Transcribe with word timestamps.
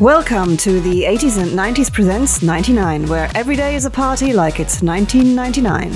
Welcome 0.00 0.56
to 0.56 0.80
the 0.80 1.02
80s 1.02 1.36
and 1.36 1.50
90s 1.50 1.92
Presents 1.92 2.42
99, 2.42 3.06
where 3.06 3.30
every 3.34 3.54
day 3.54 3.74
is 3.74 3.84
a 3.84 3.90
party 3.90 4.32
like 4.32 4.58
it's 4.58 4.80
1999. 4.80 5.92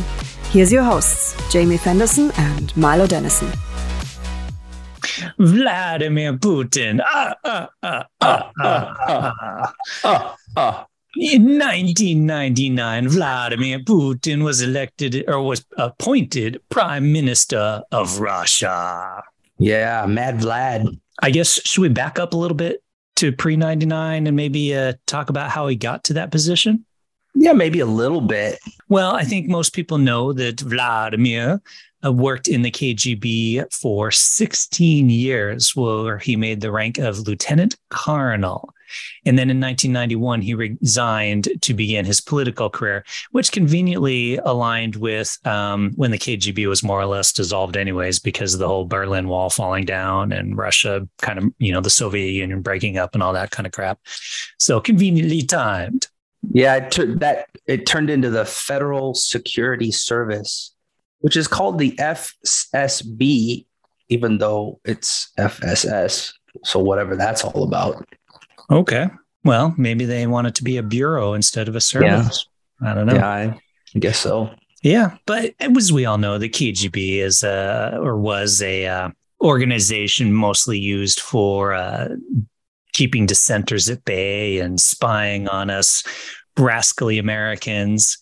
Here's 0.51 0.71
your 0.71 0.83
hosts, 0.83 1.35
Jamie 1.51 1.79
Fenderson 1.79 2.31
and 2.37 2.77
Milo 2.77 3.07
Dennison. 3.07 3.51
Vladimir 5.39 6.35
Putin. 6.35 7.01
Ah, 7.03 7.35
ah, 7.45 7.69
ah, 7.83 8.07
ah, 8.21 8.53
ah, 8.61 8.93
ah, 9.09 9.73
ah, 10.05 10.37
ah. 10.55 10.87
In 11.17 11.59
1999, 11.59 13.09
Vladimir 13.09 13.79
Putin 13.79 14.45
was 14.45 14.61
elected 14.61 15.25
or 15.27 15.41
was 15.41 15.65
appointed 15.79 16.61
prime 16.69 17.11
minister 17.11 17.81
of 17.91 18.21
Russia. 18.21 19.23
Yeah, 19.57 20.05
Mad 20.05 20.41
Vlad. 20.41 21.01
I 21.23 21.31
guess, 21.31 21.59
should 21.65 21.81
we 21.81 21.89
back 21.89 22.19
up 22.19 22.35
a 22.35 22.37
little 22.37 22.57
bit 22.57 22.84
to 23.17 23.33
pre 23.33 23.57
99 23.57 24.27
and 24.27 24.37
maybe 24.37 24.75
uh, 24.75 24.95
talk 25.07 25.31
about 25.31 25.51
how 25.51 25.67
he 25.69 25.77
got 25.77 26.05
to 26.05 26.15
that 26.15 26.31
position? 26.31 26.85
Yeah, 27.35 27.53
maybe 27.53 27.81
a 27.81 27.87
little 27.87 28.21
bit. 28.21 28.59
Well, 28.89 29.15
I 29.15 29.25
think 29.25 29.49
most 29.49 29.75
people 29.75 29.99
know 29.99 30.33
that 30.33 30.61
Vladimir 30.61 31.61
uh, 32.05 32.13
worked 32.13 32.49
in 32.49 32.63
the 32.63 32.71
KGB 32.71 33.73
for 33.73 34.11
16 34.11 35.11
years, 35.11 35.75
where 35.75 36.19
he 36.19 36.37
made 36.37 36.61
the 36.61 36.71
rank 36.71 36.99
of 36.99 37.27
lieutenant 37.27 37.77
colonel. 37.91 38.73
And 39.25 39.39
then 39.39 39.51
in 39.51 39.61
1991, 39.61 40.43
he 40.43 40.55
resigned 40.55 41.49
to 41.63 41.75
begin 41.75 42.05
his 42.05 42.21
political 42.21 42.71
career, 42.71 43.05
which 43.33 43.51
conveniently 43.51 44.37
aligned 44.37 44.97
with 44.97 45.37
um, 45.47 45.93
when 45.97 46.11
the 46.11 46.19
KGB 46.19 46.69
was 46.69 46.83
more 46.83 47.01
or 47.01 47.07
less 47.07 47.33
dissolved, 47.33 47.77
anyways, 47.77 48.19
because 48.19 48.55
of 48.55 48.61
the 48.61 48.69
whole 48.69 48.85
Berlin 48.85 49.27
Wall 49.27 49.51
falling 49.51 49.85
down 49.85 50.33
and 50.33 50.57
Russia 50.57 51.09
kind 51.23 51.39
of, 51.39 51.45
you 51.59 51.73
know, 51.73 51.81
the 51.81 51.91
Soviet 51.91 52.31
Union 52.31 52.63
breaking 52.63 52.99
up 52.99 53.15
and 53.15 53.23
all 53.23 53.33
that 53.33 53.51
kind 53.51 53.67
of 53.67 53.73
crap. 53.73 53.99
So 54.59 54.81
conveniently 54.81 55.43
timed. 55.43 56.07
Yeah, 56.53 56.77
it 56.77 56.91
tur- 56.91 57.15
that 57.17 57.47
it 57.67 57.87
turned 57.87 58.11
into 58.11 58.31
the 58.31 58.45
Federal 58.45 59.15
Security 59.15 59.91
Service, 59.91 60.75
which 61.21 61.37
is 61.37 61.49
called 61.49 61.79
the 61.79 61.93
FSB, 61.93 63.67
even 64.09 64.39
though 64.39 64.81
it's 64.85 65.33
FSS. 65.39 66.33
So 66.65 66.79
whatever 66.79 67.17
that's 67.17 67.45
all 67.45 67.65
about. 67.65 68.07
Okay. 68.71 69.09
Well, 69.45 69.75
maybe 69.77 70.05
they 70.05 70.27
want 70.27 70.47
it 70.47 70.55
to 70.57 70.65
be 70.65 70.77
a 70.79 70.83
bureau 70.83 71.35
instead 71.35 71.69
of 71.69 71.77
a 71.77 71.81
service. 71.81 72.47
Yeah. 72.81 72.91
I 72.91 72.95
don't 72.95 73.07
know. 73.07 73.15
Yeah, 73.15 73.29
I 73.95 73.99
guess 73.99 74.19
so. 74.19 74.51
Yeah, 74.83 75.17
but 75.27 75.55
as 75.61 75.93
we 75.93 76.05
all 76.05 76.19
know, 76.19 76.39
the 76.39 76.49
KGB 76.49 77.19
is 77.19 77.43
a 77.43 77.99
or 78.01 78.19
was 78.19 78.61
a 78.61 78.87
uh, 78.87 79.11
organization 79.41 80.33
mostly 80.33 80.79
used 80.79 81.21
for 81.21 81.73
uh, 81.73 82.09
keeping 82.95 83.27
dissenters 83.27 83.91
at 83.91 84.05
bay 84.05 84.59
and 84.59 84.81
spying 84.81 85.47
on 85.49 85.69
us 85.69 86.03
rascally 86.59 87.19
Americans. 87.19 88.17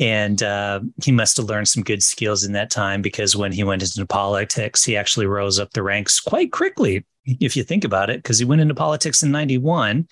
And 0.00 0.42
uh, 0.42 0.80
he 1.02 1.10
must 1.10 1.36
have 1.36 1.46
learned 1.46 1.68
some 1.68 1.82
good 1.82 2.02
skills 2.02 2.44
in 2.44 2.52
that 2.52 2.70
time 2.70 3.02
because 3.02 3.34
when 3.34 3.50
he 3.50 3.64
went 3.64 3.82
into 3.82 4.06
politics, 4.06 4.84
he 4.84 4.96
actually 4.96 5.26
rose 5.26 5.58
up 5.58 5.72
the 5.72 5.82
ranks 5.82 6.20
quite 6.20 6.52
quickly, 6.52 7.04
if 7.26 7.56
you 7.56 7.64
think 7.64 7.84
about 7.84 8.08
it, 8.08 8.22
because 8.22 8.38
he 8.38 8.44
went 8.44 8.60
into 8.60 8.74
politics 8.74 9.22
in 9.22 9.32
91. 9.32 10.06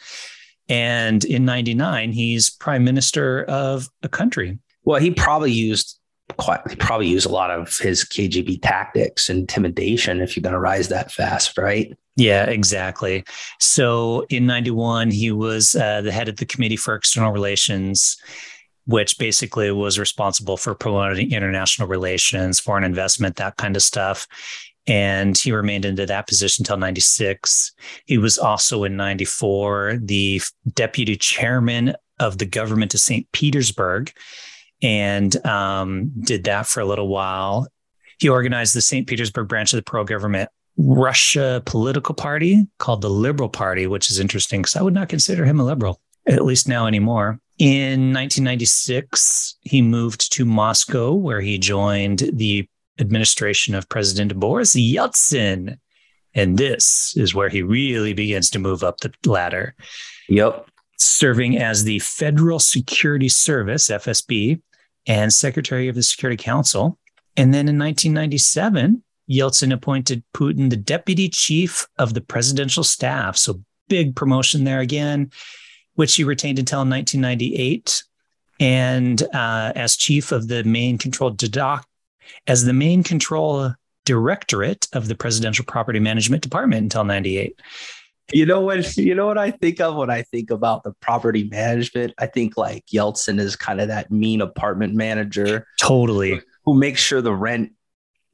And 0.69 1.25
in 1.25 1.45
99, 1.45 2.13
he's 2.13 2.51
prime 2.51 2.85
minister 2.85 3.45
of 3.45 3.89
a 4.03 4.09
country. 4.09 4.59
Well, 4.85 5.01
he 5.01 5.11
probably 5.11 5.53
used 5.53 5.98
quite, 6.37 6.61
probably 6.79 7.09
use 7.09 7.25
a 7.25 7.31
lot 7.31 7.51
of 7.51 7.77
his 7.79 8.05
KGB 8.05 8.61
tactics, 8.63 9.29
intimidation, 9.29 10.21
if 10.21 10.37
you're 10.37 10.43
going 10.43 10.53
to 10.53 10.61
rise 10.61 10.89
that 10.89 11.11
fast, 11.11 11.57
right? 11.59 11.97
Yeah, 12.17 12.45
exactly. 12.45 13.25
So 13.61 14.27
in 14.29 14.47
91, 14.47 15.11
he 15.11 15.31
was 15.31 15.75
uh, 15.75 16.01
the 16.03 16.13
head 16.13 16.29
of 16.29 16.37
the 16.37 16.47
Committee 16.47 16.77
for 16.77 16.95
External 16.95 17.33
Relations 17.33 18.17
which 18.89 19.19
basically 19.19 19.71
was 19.71 19.99
responsible 19.99 20.57
for 20.57 20.75
promoting 20.75 21.31
international 21.31 21.87
relations, 21.87 22.59
foreign 22.59 22.85
investment, 22.85 23.37
that 23.37 23.59
kind 23.59 23.77
of 23.77 23.83
stuff. 23.83 24.27
And 24.87 25.37
he 25.37 25.53
remained 25.53 25.85
into 25.85 26.07
that 26.07 26.27
position 26.27 26.63
until 26.63 26.79
96. 26.79 27.73
He 28.07 28.17
was 28.17 28.39
also 28.39 28.85
in 28.85 28.97
94 28.97 29.99
the 30.03 30.41
deputy 30.73 31.17
chairman 31.17 31.97
of 32.19 32.39
the 32.39 32.47
government 32.47 32.95
of 32.95 33.01
St. 33.01 33.31
Petersburg 33.33 34.11
and 34.83 35.45
um, 35.47 36.13
did 36.21 36.45
that 36.45 36.67
for 36.67 36.81
a 36.81 36.87
little 36.87 37.09
while. 37.09 37.67
He 38.19 38.29
organized 38.29 38.75
the 38.75 38.81
St. 38.81 39.07
Petersburg 39.07 39.49
branch 39.49 39.73
of 39.73 39.79
the 39.79 39.83
pro 39.83 40.05
government 40.05 40.51
Russia 40.79 41.61
political 41.67 42.15
party 42.15 42.67
called 42.79 43.03
the 43.03 43.11
Liberal 43.11 43.49
Party, 43.49 43.87
which 43.87 44.11
is 44.11 44.21
interesting 44.21 44.63
because 44.63 44.77
I 44.77 44.83
would 44.83 44.95
not 44.95 45.09
consider 45.09 45.45
him 45.45 45.59
a 45.59 45.65
liberal, 45.65 46.01
at 46.27 46.45
least 46.45 46.69
now 46.69 46.87
anymore. 46.87 47.41
In 47.59 48.13
1996, 48.13 49.57
he 49.63 49.83
moved 49.83 50.33
to 50.33 50.45
Moscow, 50.45 51.13
where 51.13 51.41
he 51.41 51.59
joined 51.59 52.31
the 52.33 52.69
administration 53.01 53.75
of 53.75 53.89
President 53.89 54.39
Boris 54.39 54.75
Yeltsin. 54.77 55.79
And 56.35 56.57
this 56.57 57.15
is 57.17 57.35
where 57.35 57.49
he 57.49 57.63
really 57.63 58.13
begins 58.13 58.49
to 58.51 58.61
move 58.61 58.85
up 58.85 58.99
the 58.99 59.13
ladder. 59.27 59.75
Yep. 60.29 60.69
Serving 60.99 61.59
as 61.59 61.83
the 61.83 61.99
Federal 62.01 62.61
Security 62.61 63.29
Service, 63.29 63.89
FSB, 63.89 64.61
and 65.09 65.33
Secretary 65.33 65.89
of 65.89 65.97
the 65.97 66.03
Security 66.05 66.41
Council. 66.41 66.97
And 67.37 67.53
then 67.53 67.69
in 67.69 67.79
1997, 67.79 69.03
Yeltsin 69.29 69.73
appointed 69.73 70.23
Putin 70.35 70.71
the 70.71 70.77
deputy 70.77 71.29
chief 71.29 71.89
of 71.99 72.15
the 72.15 72.21
presidential 72.21 72.85
staff. 72.85 73.37
So 73.37 73.61
big 73.89 74.15
promotion 74.15 74.63
there 74.63 74.81
again 74.81 75.33
which 75.99 76.15
he 76.15 76.23
retained 76.23 76.61
until 76.61 76.79
1998, 76.79 78.05
and 78.61 79.21
uh, 79.35 79.73
as 79.75 79.97
chief 79.97 80.31
of 80.31 80.47
the 80.47 80.63
main 80.63 80.97
control 80.97 81.31
doc, 81.31 81.89
as 82.47 82.65
the 82.65 82.73
main 82.73 83.03
control 83.03 83.73
directorate 84.05 84.87
of 84.93 85.09
the 85.09 85.17
Presidential 85.17 85.65
Property 85.65 85.99
Management 85.99 86.41
Department 86.41 86.85
until 86.85 87.03
98. 87.03 87.61
You 88.33 88.45
know 88.45 88.61
what? 88.61 88.97
You 88.97 89.15
know 89.15 89.27
what 89.27 89.39
I 89.39 89.51
think 89.51 89.81
of 89.81 89.97
when 89.97 90.11
I 90.11 90.23
think 90.23 90.51
about 90.51 90.83
the 90.83 90.93
property 91.01 91.45
management. 91.45 92.13
I 92.19 92.27
think 92.27 92.57
like 92.57 92.85
Yeltsin 92.87 93.39
is 93.39 93.57
kind 93.57 93.81
of 93.81 93.89
that 93.89 94.11
mean 94.11 94.41
apartment 94.41 94.95
manager, 94.95 95.67
totally, 95.81 96.41
who 96.65 96.75
makes 96.75 97.01
sure 97.01 97.23
the 97.23 97.35
rent 97.35 97.73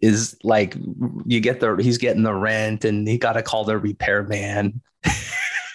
is 0.01 0.37
like 0.43 0.77
you 1.25 1.41
get 1.41 1.61
the 1.61 1.77
he's 1.77 1.99
getting 1.99 2.25
the 2.25 2.35
rent, 2.35 2.85
and 2.85 3.07
he 3.07 3.19
got 3.19 3.35
to 3.35 3.43
call 3.43 3.65
the 3.65 3.79
repairman. 3.79 4.81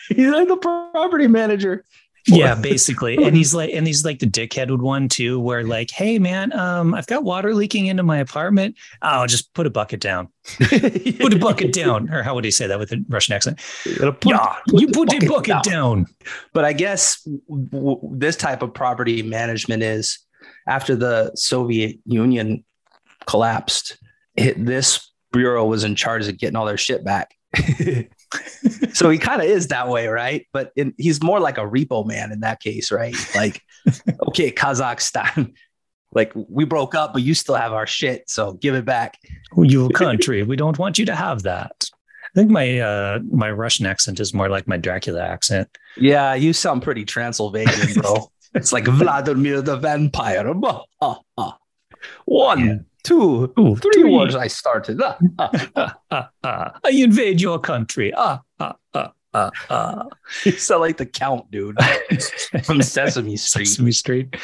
he's 0.09 0.31
like 0.31 0.47
the 0.47 0.57
property 0.57 1.27
manager. 1.27 1.85
Yeah, 2.27 2.55
basically. 2.55 3.17
And 3.17 3.35
he's 3.35 3.53
like, 3.53 3.71
and 3.73 3.85
he's 3.87 4.05
like 4.05 4.19
the 4.19 4.27
dickhead 4.27 4.75
one 4.79 5.09
too, 5.09 5.39
where 5.39 5.63
like, 5.63 5.91
hey 5.91 6.19
man, 6.19 6.53
um, 6.53 6.93
I've 6.93 7.07
got 7.07 7.23
water 7.23 7.53
leaking 7.53 7.87
into 7.87 8.03
my 8.03 8.17
apartment. 8.17 8.75
I'll 9.01 9.27
just 9.27 9.53
put 9.53 9.65
a 9.65 9.69
bucket 9.69 9.99
down. 9.99 10.29
put 10.59 11.33
a 11.33 11.39
bucket 11.39 11.73
down. 11.73 12.09
Or 12.11 12.23
how 12.23 12.35
would 12.35 12.45
he 12.45 12.51
say 12.51 12.67
that 12.67 12.79
with 12.79 12.91
a 12.91 13.03
Russian 13.09 13.35
accent? 13.35 13.59
Put, 13.83 14.25
yeah, 14.25 14.55
put 14.67 14.81
you 14.81 14.87
put 14.87 15.07
bucket 15.07 15.23
a 15.23 15.27
bucket 15.27 15.63
down. 15.63 15.63
down. 15.63 16.05
But 16.53 16.65
I 16.65 16.73
guess 16.73 17.27
w- 17.49 17.99
this 18.11 18.35
type 18.35 18.61
of 18.61 18.73
property 18.73 19.21
management 19.21 19.83
is 19.83 20.19
after 20.67 20.95
the 20.95 21.31
Soviet 21.35 21.97
Union 22.05 22.63
collapsed, 23.25 23.97
it, 24.35 24.63
this 24.65 25.11
bureau 25.31 25.65
was 25.65 25.83
in 25.83 25.95
charge 25.95 26.27
of 26.27 26.37
getting 26.37 26.55
all 26.55 26.65
their 26.65 26.77
shit 26.77 27.03
back. 27.03 27.35
so 28.93 29.09
he 29.09 29.17
kind 29.17 29.41
of 29.41 29.47
is 29.47 29.67
that 29.67 29.87
way, 29.87 30.07
right? 30.07 30.47
But 30.53 30.71
in, 30.75 30.93
he's 30.97 31.21
more 31.21 31.39
like 31.39 31.57
a 31.57 31.61
repo 31.61 32.05
man 32.05 32.31
in 32.31 32.41
that 32.41 32.59
case, 32.59 32.91
right? 32.91 33.15
Like, 33.35 33.61
okay, 34.27 34.51
Kazakhstan, 34.51 35.53
like 36.13 36.31
we 36.35 36.65
broke 36.65 36.95
up, 36.95 37.13
but 37.13 37.21
you 37.21 37.33
still 37.33 37.55
have 37.55 37.73
our 37.73 37.87
shit, 37.87 38.29
so 38.29 38.53
give 38.53 38.75
it 38.75 38.85
back. 38.85 39.17
You 39.57 39.89
country, 39.89 40.43
we 40.43 40.55
don't 40.55 40.77
want 40.77 40.97
you 40.97 41.05
to 41.05 41.15
have 41.15 41.43
that. 41.43 41.89
I 42.23 42.39
think 42.39 42.51
my 42.51 42.79
uh 42.79 43.19
my 43.31 43.49
Russian 43.49 43.85
accent 43.85 44.19
is 44.19 44.33
more 44.33 44.49
like 44.49 44.67
my 44.67 44.77
Dracula 44.77 45.21
accent. 45.21 45.67
Yeah, 45.97 46.35
you 46.35 46.53
sound 46.53 46.83
pretty 46.83 47.05
Transylvanian, 47.05 47.93
bro. 48.01 48.31
it's 48.53 48.71
like 48.71 48.85
Vladimir 48.85 49.61
the 49.61 49.77
Vampire. 49.77 50.53
One. 52.25 52.85
Two, 53.09 53.51
Ooh, 53.57 53.75
three, 53.75 54.03
three 54.03 54.03
wars 54.03 54.35
I 54.35 54.45
started. 54.45 55.01
Ah, 55.01 55.17
ah, 55.39 55.95
ah, 56.11 56.29
ah, 56.43 56.79
I 56.85 56.91
invade 56.91 57.41
your 57.41 57.57
country. 57.57 58.13
Ah, 58.15 58.41
ah, 58.59 58.75
ah, 58.93 59.13
ah, 59.33 59.49
ah. 59.71 60.05
You 60.45 60.51
sound 60.51 60.81
like 60.81 60.97
the 60.97 61.07
Count, 61.07 61.49
dude, 61.49 61.75
from 62.63 62.83
Sesame 62.83 63.35
Street. 63.37 63.65
Sesame 63.65 63.91
Street. 63.91 64.35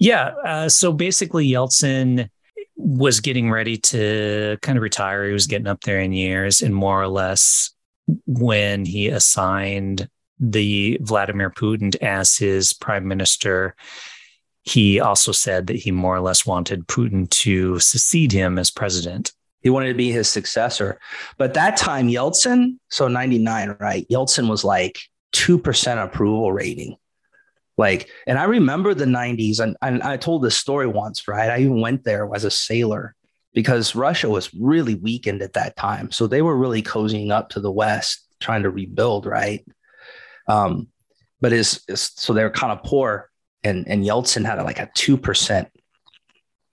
Yeah. 0.00 0.32
Uh, 0.44 0.68
so 0.68 0.92
basically, 0.92 1.48
Yeltsin 1.48 2.28
was 2.74 3.20
getting 3.20 3.48
ready 3.48 3.76
to 3.76 4.58
kind 4.60 4.76
of 4.76 4.82
retire. 4.82 5.26
He 5.26 5.32
was 5.32 5.46
getting 5.46 5.68
up 5.68 5.82
there 5.82 6.00
in 6.00 6.12
years, 6.12 6.60
and 6.62 6.74
more 6.74 7.00
or 7.00 7.06
less 7.08 7.70
when 8.26 8.86
he 8.86 9.06
assigned 9.06 10.08
the 10.40 10.98
Vladimir 11.00 11.50
Putin 11.50 11.94
as 12.02 12.36
his 12.36 12.72
prime 12.72 13.06
minister 13.06 13.76
he 14.68 15.00
also 15.00 15.32
said 15.32 15.66
that 15.66 15.76
he 15.76 15.90
more 15.90 16.14
or 16.14 16.20
less 16.20 16.44
wanted 16.44 16.86
Putin 16.86 17.28
to 17.30 17.78
succeed 17.78 18.32
him 18.32 18.58
as 18.58 18.70
president. 18.70 19.32
He 19.60 19.70
wanted 19.70 19.88
to 19.88 19.94
be 19.94 20.12
his 20.12 20.28
successor. 20.28 21.00
But 21.36 21.54
that 21.54 21.76
time, 21.76 22.08
Yeltsin, 22.08 22.78
so 22.90 23.08
99, 23.08 23.76
right? 23.80 24.06
Yeltsin 24.08 24.48
was 24.48 24.64
like 24.64 25.00
2% 25.32 26.04
approval 26.04 26.52
rating. 26.52 26.96
Like, 27.76 28.10
and 28.26 28.38
I 28.38 28.44
remember 28.44 28.92
the 28.92 29.04
90s, 29.04 29.60
and, 29.60 29.76
and 29.82 30.02
I 30.02 30.16
told 30.16 30.42
this 30.42 30.56
story 30.56 30.86
once, 30.86 31.26
right? 31.28 31.50
I 31.50 31.60
even 31.60 31.80
went 31.80 32.04
there 32.04 32.28
as 32.34 32.44
a 32.44 32.50
sailor 32.50 33.14
because 33.54 33.94
Russia 33.94 34.28
was 34.28 34.52
really 34.54 34.96
weakened 34.96 35.42
at 35.42 35.54
that 35.54 35.76
time. 35.76 36.10
So 36.10 36.26
they 36.26 36.42
were 36.42 36.56
really 36.56 36.82
cozying 36.82 37.30
up 37.30 37.48
to 37.50 37.60
the 37.60 37.72
West, 37.72 38.26
trying 38.40 38.64
to 38.64 38.70
rebuild, 38.70 39.26
right? 39.26 39.64
Um, 40.46 40.88
but 41.40 41.52
is 41.52 41.82
so 41.94 42.32
they're 42.32 42.50
kind 42.50 42.72
of 42.72 42.82
poor, 42.82 43.27
and 43.64 43.86
and 43.88 44.04
Yeltsin 44.04 44.44
had 44.44 44.62
like 44.62 44.78
a 44.78 44.90
two 44.94 45.16
percent 45.16 45.68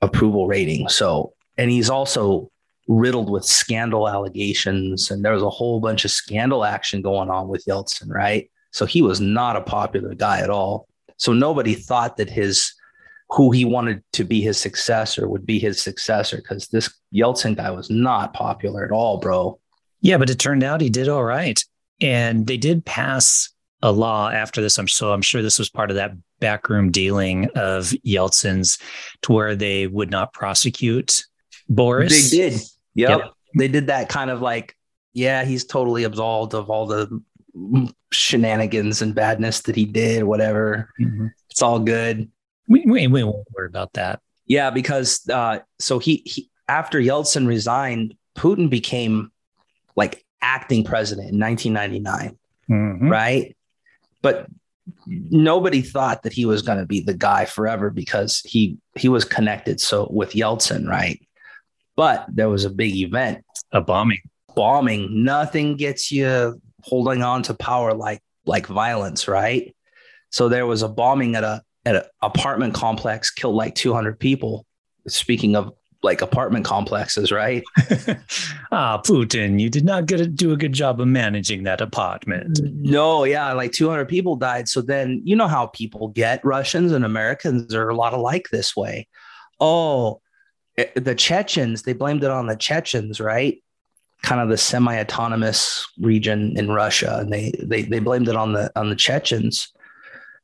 approval 0.02 0.48
rating. 0.48 0.90
So, 0.90 1.34
and 1.58 1.72
he's 1.72 1.90
also 1.90 2.52
riddled 2.88 3.32
with 3.32 3.46
scandal 3.46 4.08
allegations, 4.08 5.12
and 5.12 5.24
there 5.24 5.34
was 5.34 5.44
a 5.44 5.50
whole 5.50 5.80
bunch 5.80 6.06
of 6.06 6.12
scandal 6.12 6.64
action 6.64 7.02
going 7.02 7.30
on 7.30 7.48
with 7.48 7.66
Yeltsin, 7.66 8.10
right? 8.10 8.50
So 8.72 8.86
he 8.86 9.02
was 9.02 9.22
not 9.22 9.56
a 9.56 9.62
popular 9.62 10.14
guy 10.16 10.42
at 10.42 10.50
all. 10.50 10.88
So 11.18 11.34
nobody 11.34 11.76
thought 11.76 12.18
that 12.18 12.30
his 12.30 12.74
who 13.30 13.52
he 13.52 13.66
wanted 13.66 14.04
to 14.14 14.24
be 14.24 14.42
his 14.42 14.58
successor 14.58 15.28
would 15.28 15.46
be 15.46 15.60
his 15.60 15.82
successor 15.82 16.38
because 16.38 16.68
this 16.68 16.94
Yeltsin 17.14 17.56
guy 17.56 17.72
was 17.72 17.90
not 17.90 18.34
popular 18.34 18.86
at 18.86 18.92
all, 18.92 19.18
bro. 19.18 19.60
Yeah, 20.02 20.18
but 20.18 20.30
it 20.30 20.38
turned 20.38 20.64
out 20.64 20.82
he 20.82 20.90
did 20.90 21.10
all 21.10 21.24
right. 21.24 21.60
And 22.02 22.46
they 22.46 22.58
did 22.58 22.86
pass 22.86 23.50
a 23.82 23.92
law 23.92 24.30
after 24.30 24.62
this. 24.62 24.78
I'm 24.78 24.88
so 24.88 25.12
I'm 25.14 25.22
sure 25.22 25.42
this 25.42 25.60
was 25.60 25.70
part 25.70 25.90
of 25.90 25.96
that 25.96 26.12
backroom 26.40 26.92
dealing 26.92 27.50
of 27.56 27.86
Yeltsin's 28.06 28.78
to 29.24 29.34
where 29.34 29.56
they 29.56 29.88
would 29.88 30.12
not 30.12 30.34
prosecute 30.34 31.24
Boris. 31.70 32.32
They 32.32 32.38
did. 32.38 32.62
Yep. 32.96 33.10
yep. 33.10 33.32
They 33.58 33.68
did 33.68 33.88
that 33.88 34.10
kind 34.10 34.30
of 34.30 34.42
like, 34.42 34.76
yeah, 35.14 35.46
he's 35.46 35.66
totally 35.66 36.04
absolved 36.04 36.54
of 36.54 36.70
all 36.70 36.88
the 36.88 37.22
shenanigans 38.12 39.02
and 39.02 39.16
badness 39.16 39.62
that 39.62 39.76
he 39.76 39.86
did, 39.86 40.24
whatever. 40.24 40.90
Mm-hmm. 41.00 41.28
It's 41.50 41.62
all 41.62 41.80
good. 41.80 42.30
We, 42.68 42.84
we, 42.86 43.08
we 43.08 43.24
won't 43.24 43.48
worry 43.54 43.68
about 43.68 43.94
that. 43.94 44.20
Yeah, 44.48 44.70
because 44.70 45.28
uh, 45.30 45.60
so 45.80 46.00
he, 46.00 46.22
he 46.26 46.50
after 46.68 47.00
Yeltsin 47.00 47.48
resigned, 47.48 48.16
Putin 48.38 48.70
became 48.70 49.32
like 49.96 50.26
acting 50.42 50.84
president 50.84 51.32
in 51.32 51.40
1999, 51.40 52.38
mm-hmm. 52.70 53.10
right? 53.10 53.56
But 54.26 54.48
nobody 55.06 55.84
thought 55.84 56.24
that 56.24 56.34
he 56.34 56.48
was 56.48 56.64
going 56.64 56.80
to 56.80 56.86
be 56.88 57.00
the 57.00 57.14
guy 57.14 57.46
forever 57.46 57.92
because 57.92 58.40
he 58.40 58.80
he 58.96 59.08
was 59.08 59.24
connected 59.24 59.80
so 59.80 60.08
with 60.10 60.32
Yeltsin, 60.32 60.88
right? 60.88 61.22
But 61.96 62.26
there 62.34 62.50
was 62.50 62.66
a 62.66 62.72
big 62.72 62.96
event, 62.96 63.46
a 63.72 63.82
bombing. 63.82 64.18
Bombing. 64.56 65.24
Nothing 65.24 65.76
gets 65.76 66.12
you 66.12 66.60
holding 66.82 67.22
on 67.22 67.44
to 67.44 67.54
power 67.54 67.94
like 67.94 68.20
like 68.48 68.66
violence, 68.66 69.28
right? 69.28 69.76
So 70.32 70.50
there 70.50 70.66
was 70.66 70.82
a 70.82 70.90
bombing 70.90 71.36
at 71.36 71.44
a 71.44 71.62
at 71.86 71.96
an 71.96 72.04
apartment 72.24 72.74
complex, 72.74 73.30
killed 73.30 73.54
like 73.54 73.76
200 73.76 74.20
people. 74.20 74.66
Speaking 75.08 75.56
of 75.56 75.72
like 76.06 76.22
apartment 76.22 76.64
complexes, 76.64 77.32
right? 77.32 77.64
ah, 78.72 79.02
Putin, 79.02 79.60
you 79.60 79.70
did 79.70 79.84
not 79.84 80.06
get 80.06 80.18
to 80.18 80.28
do 80.28 80.54
a 80.54 80.58
good 80.58 80.72
job 80.72 81.02
of 81.02 81.08
managing 81.08 81.64
that 81.64 81.82
apartment. 81.82 82.62
No, 82.64 83.26
yeah, 83.26 83.52
like 83.52 83.74
200 83.74 84.06
people 84.08 84.38
died. 84.38 84.70
So 84.70 84.82
then 84.82 85.22
you 85.26 85.36
know 85.36 85.48
how 85.48 85.68
people 85.68 86.08
get 86.10 86.46
Russians 86.46 86.94
and 86.94 87.04
Americans 87.04 87.74
are 87.74 87.90
a 87.90 87.96
lot 87.96 88.14
alike 88.14 88.48
this 88.52 88.76
way. 88.76 89.08
Oh, 89.60 90.22
eh, 90.78 90.86
the 90.96 91.16
Chechens, 91.16 91.82
they 91.82 91.94
blamed 91.94 92.24
it 92.24 92.32
on 92.32 92.48
the 92.48 92.56
Chechens, 92.56 93.20
right? 93.20 93.62
Kind 94.22 94.40
of 94.40 94.50
the 94.50 94.58
semi-autonomous 94.58 95.88
region 96.00 96.58
in 96.58 96.72
Russia, 96.72 97.18
and 97.20 97.34
they 97.34 97.52
they 97.62 97.82
they 97.82 98.00
blamed 98.00 98.30
it 98.30 98.36
on 98.36 98.54
the 98.54 98.72
on 98.80 98.90
the 98.90 98.96
Chechens. 98.96 99.74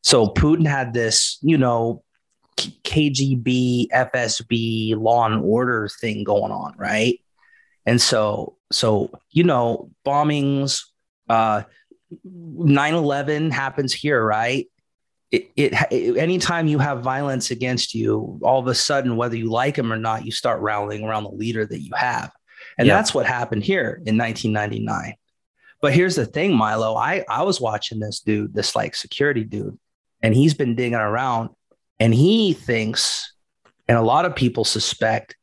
So 0.03 0.27
Putin 0.27 0.67
had 0.67 0.93
this, 0.93 1.37
you 1.41 1.57
know, 1.57 2.03
KGB, 2.57 3.87
FSB, 3.89 4.95
law 4.95 5.25
and 5.25 5.43
order 5.43 5.87
thing 5.87 6.23
going 6.23 6.51
on, 6.51 6.75
right? 6.77 7.19
And 7.85 8.01
so, 8.01 8.57
so 8.71 9.11
you 9.31 9.43
know, 9.43 9.89
bombings, 10.05 10.85
uh, 11.29 11.63
9/11 12.25 13.51
happens 13.51 13.93
here, 13.93 14.23
right? 14.23 14.67
It, 15.31 15.49
it, 15.55 15.73
it, 15.91 16.17
anytime 16.17 16.67
you 16.67 16.77
have 16.79 17.01
violence 17.01 17.51
against 17.51 17.95
you, 17.95 18.39
all 18.43 18.59
of 18.59 18.67
a 18.67 18.75
sudden, 18.75 19.15
whether 19.15 19.37
you 19.37 19.49
like 19.49 19.77
him 19.77 19.93
or 19.93 19.97
not, 19.97 20.25
you 20.25 20.31
start 20.31 20.61
rallying 20.61 21.03
around 21.03 21.23
the 21.23 21.29
leader 21.29 21.65
that 21.65 21.79
you 21.79 21.91
have, 21.95 22.31
and 22.77 22.87
yeah. 22.87 22.95
that's 22.95 23.13
what 23.13 23.25
happened 23.25 23.63
here 23.63 24.01
in 24.05 24.17
1999. 24.17 25.15
But 25.81 25.93
here's 25.93 26.15
the 26.15 26.25
thing, 26.25 26.53
Milo. 26.53 26.95
I 26.95 27.23
I 27.29 27.43
was 27.43 27.61
watching 27.61 27.99
this 27.99 28.19
dude, 28.19 28.53
this 28.53 28.75
like 28.75 28.93
security 28.93 29.45
dude, 29.45 29.79
and 30.21 30.35
he's 30.35 30.53
been 30.53 30.75
digging 30.75 30.95
around 30.95 31.51
and 32.01 32.15
he 32.15 32.53
thinks, 32.53 33.31
and 33.87 33.95
a 33.95 34.01
lot 34.01 34.25
of 34.25 34.35
people 34.35 34.65
suspect 34.65 35.35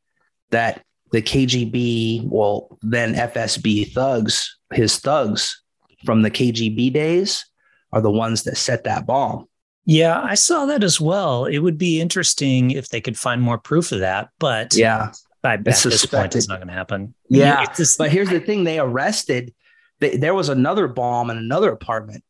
that 0.49 0.83
the 1.13 1.21
KGB, 1.21 2.27
well, 2.27 2.77
then 2.81 3.15
FSB 3.15 3.93
thugs, 3.93 4.57
his 4.73 4.99
thugs 4.99 5.63
from 6.03 6.21
the 6.21 6.29
KGB 6.29 6.91
days, 6.91 7.45
are 7.93 8.01
the 8.01 8.11
ones 8.11 8.43
that 8.43 8.57
set 8.57 8.83
that 8.83 9.07
bomb. 9.07 9.47
Yeah, 9.85 10.21
I 10.21 10.35
saw 10.35 10.65
that 10.65 10.83
as 10.83 10.99
well. 10.99 11.45
It 11.45 11.59
would 11.59 11.77
be 11.77 12.01
interesting 12.01 12.71
if 12.71 12.89
they 12.89 12.99
could 12.99 13.17
find 13.17 13.41
more 13.41 13.57
proof 13.57 13.93
of 13.93 14.01
that, 14.01 14.27
but 14.37 14.75
yeah, 14.75 15.13
I 15.45 15.55
bet 15.55 15.85
at 15.85 15.91
this 15.91 16.05
point 16.05 16.35
it's 16.35 16.49
not 16.49 16.57
going 16.57 16.67
to 16.67 16.73
happen. 16.73 17.15
Yeah, 17.29 17.65
just, 17.73 17.97
but 17.97 18.11
here's 18.11 18.29
the 18.29 18.41
thing: 18.41 18.65
they 18.65 18.79
arrested. 18.79 19.53
They, 19.99 20.17
there 20.17 20.35
was 20.35 20.49
another 20.49 20.89
bomb 20.89 21.29
in 21.29 21.37
another 21.37 21.71
apartment, 21.71 22.25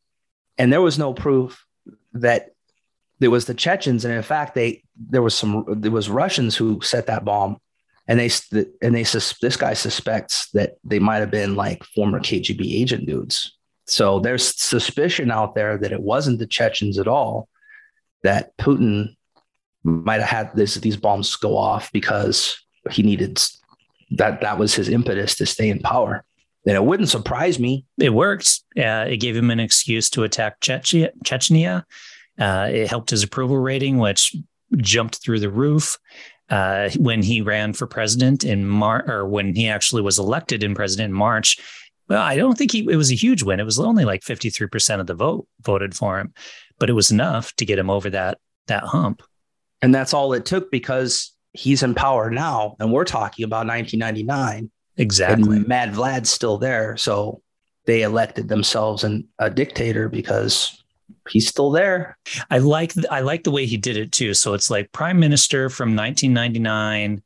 and 0.56 0.72
there 0.72 0.80
was 0.80 1.00
no 1.00 1.12
proof 1.12 1.66
that 2.12 2.50
there 3.20 3.30
was 3.30 3.44
the 3.44 3.54
Chechens, 3.54 4.04
and 4.04 4.12
in 4.12 4.22
fact, 4.22 4.54
they 4.54 4.82
there 4.96 5.22
was 5.22 5.34
some 5.34 5.64
there 5.68 5.90
was 5.90 6.10
Russians 6.10 6.56
who 6.56 6.80
set 6.80 7.06
that 7.06 7.24
bomb, 7.24 7.58
and 8.08 8.18
they 8.18 8.30
and 8.82 8.94
they 8.94 9.02
this 9.04 9.56
guy 9.56 9.74
suspects 9.74 10.50
that 10.50 10.76
they 10.82 10.98
might 10.98 11.18
have 11.18 11.30
been 11.30 11.54
like 11.54 11.84
former 11.84 12.18
KGB 12.18 12.80
agent 12.80 13.06
dudes. 13.06 13.56
So 13.86 14.20
there's 14.20 14.54
suspicion 14.60 15.30
out 15.30 15.54
there 15.54 15.76
that 15.76 15.92
it 15.92 16.00
wasn't 16.00 16.38
the 16.38 16.46
Chechens 16.46 16.98
at 16.98 17.08
all, 17.08 17.48
that 18.22 18.56
Putin 18.56 19.16
might 19.82 20.20
have 20.20 20.28
had 20.28 20.56
this, 20.56 20.76
these 20.76 20.96
bombs 20.96 21.34
go 21.36 21.56
off 21.56 21.90
because 21.92 22.56
he 22.90 23.02
needed 23.02 23.42
that 24.12 24.42
that 24.42 24.58
was 24.58 24.74
his 24.74 24.88
impetus 24.88 25.34
to 25.36 25.46
stay 25.46 25.68
in 25.68 25.80
power. 25.80 26.24
And 26.66 26.76
it 26.76 26.84
wouldn't 26.84 27.08
surprise 27.08 27.58
me. 27.58 27.84
It 27.98 28.10
worked. 28.10 28.60
Uh, 28.76 29.06
it 29.08 29.16
gave 29.16 29.34
him 29.34 29.50
an 29.50 29.58
excuse 29.58 30.08
to 30.10 30.24
attack 30.24 30.60
Chechnya. 30.60 31.10
Chechnya 31.24 31.84
uh, 32.40 32.68
it 32.70 32.88
helped 32.88 33.10
his 33.10 33.22
approval 33.22 33.58
rating, 33.58 33.98
which 33.98 34.34
jumped 34.78 35.22
through 35.22 35.40
the 35.40 35.50
roof. 35.50 35.98
Uh, 36.48 36.90
when 36.98 37.22
he 37.22 37.40
ran 37.40 37.72
for 37.72 37.86
president 37.86 38.42
in 38.42 38.66
March, 38.66 39.08
or 39.08 39.24
when 39.24 39.54
he 39.54 39.68
actually 39.68 40.02
was 40.02 40.18
elected 40.18 40.64
in 40.64 40.74
president 40.74 41.10
in 41.10 41.14
March, 41.14 41.58
well, 42.08 42.20
I 42.20 42.36
don't 42.36 42.58
think 42.58 42.72
he, 42.72 42.80
it 42.80 42.96
was 42.96 43.12
a 43.12 43.14
huge 43.14 43.44
win. 43.44 43.60
It 43.60 43.64
was 43.64 43.78
only 43.78 44.04
like 44.04 44.22
53% 44.22 44.98
of 44.98 45.06
the 45.06 45.14
vote 45.14 45.46
voted 45.60 45.94
for 45.94 46.18
him, 46.18 46.34
but 46.80 46.90
it 46.90 46.94
was 46.94 47.12
enough 47.12 47.54
to 47.56 47.64
get 47.64 47.78
him 47.78 47.88
over 47.88 48.10
that, 48.10 48.38
that 48.66 48.82
hump. 48.82 49.22
And 49.80 49.94
that's 49.94 50.12
all 50.12 50.32
it 50.32 50.44
took 50.44 50.72
because 50.72 51.32
he's 51.52 51.84
in 51.84 51.94
power 51.94 52.28
now. 52.28 52.74
And 52.80 52.92
we're 52.92 53.04
talking 53.04 53.44
about 53.44 53.68
1999. 53.68 54.72
Exactly. 54.96 55.58
And 55.58 55.68
Mad 55.68 55.94
Vlad's 55.94 56.30
still 56.30 56.58
there. 56.58 56.96
So 56.96 57.42
they 57.86 58.02
elected 58.02 58.48
themselves 58.48 59.04
an, 59.04 59.28
a 59.38 59.48
dictator 59.48 60.08
because 60.08 60.79
he's 61.30 61.48
still 61.48 61.70
there. 61.70 62.18
I 62.50 62.58
like 62.58 62.92
I 63.10 63.20
like 63.20 63.44
the 63.44 63.50
way 63.50 63.66
he 63.66 63.76
did 63.76 63.96
it 63.96 64.12
too. 64.12 64.34
So 64.34 64.54
it's 64.54 64.70
like 64.70 64.92
prime 64.92 65.18
minister 65.18 65.68
from 65.70 65.96
1999 65.96 67.22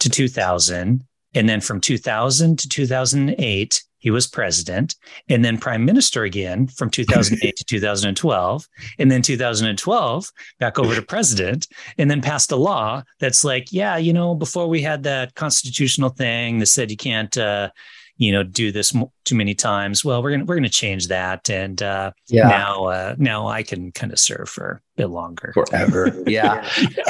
to 0.00 0.10
2000, 0.10 1.04
and 1.34 1.48
then 1.48 1.60
from 1.60 1.80
2000 1.80 2.58
to 2.58 2.68
2008 2.68 3.82
he 4.00 4.10
was 4.10 4.28
president, 4.28 4.94
and 5.28 5.44
then 5.44 5.58
prime 5.58 5.84
minister 5.84 6.22
again 6.22 6.68
from 6.68 6.88
2008 6.88 7.56
to 7.56 7.64
2012, 7.64 8.68
and 8.98 9.10
then 9.10 9.22
2012 9.22 10.30
back 10.60 10.78
over 10.78 10.94
to 10.94 11.02
president, 11.02 11.66
and 11.98 12.08
then 12.08 12.22
passed 12.22 12.52
a 12.52 12.56
law 12.56 13.02
that's 13.18 13.42
like, 13.42 13.72
yeah, 13.72 13.96
you 13.96 14.12
know, 14.12 14.36
before 14.36 14.68
we 14.68 14.82
had 14.82 15.02
that 15.02 15.34
constitutional 15.34 16.10
thing 16.10 16.58
that 16.60 16.66
said 16.66 16.90
you 16.90 16.96
can't. 16.96 17.36
Uh, 17.36 17.70
you 18.18 18.32
know 18.32 18.42
do 18.42 18.70
this 18.70 18.92
too 19.24 19.34
many 19.34 19.54
times 19.54 20.04
well 20.04 20.22
we're 20.22 20.32
gonna 20.32 20.44
we're 20.44 20.56
gonna 20.56 20.68
change 20.68 21.08
that. 21.08 21.48
And 21.48 21.82
uh 21.82 22.12
yeah. 22.28 22.48
now 22.48 22.84
uh 22.86 23.14
now 23.18 23.48
i 23.48 23.62
can 23.62 23.92
kind 23.92 24.12
of 24.12 24.18
serve 24.18 24.48
for 24.48 24.82
a 24.96 24.96
bit 24.96 25.06
longer. 25.06 25.52
Forever. 25.54 26.22
Yeah. 26.26 26.68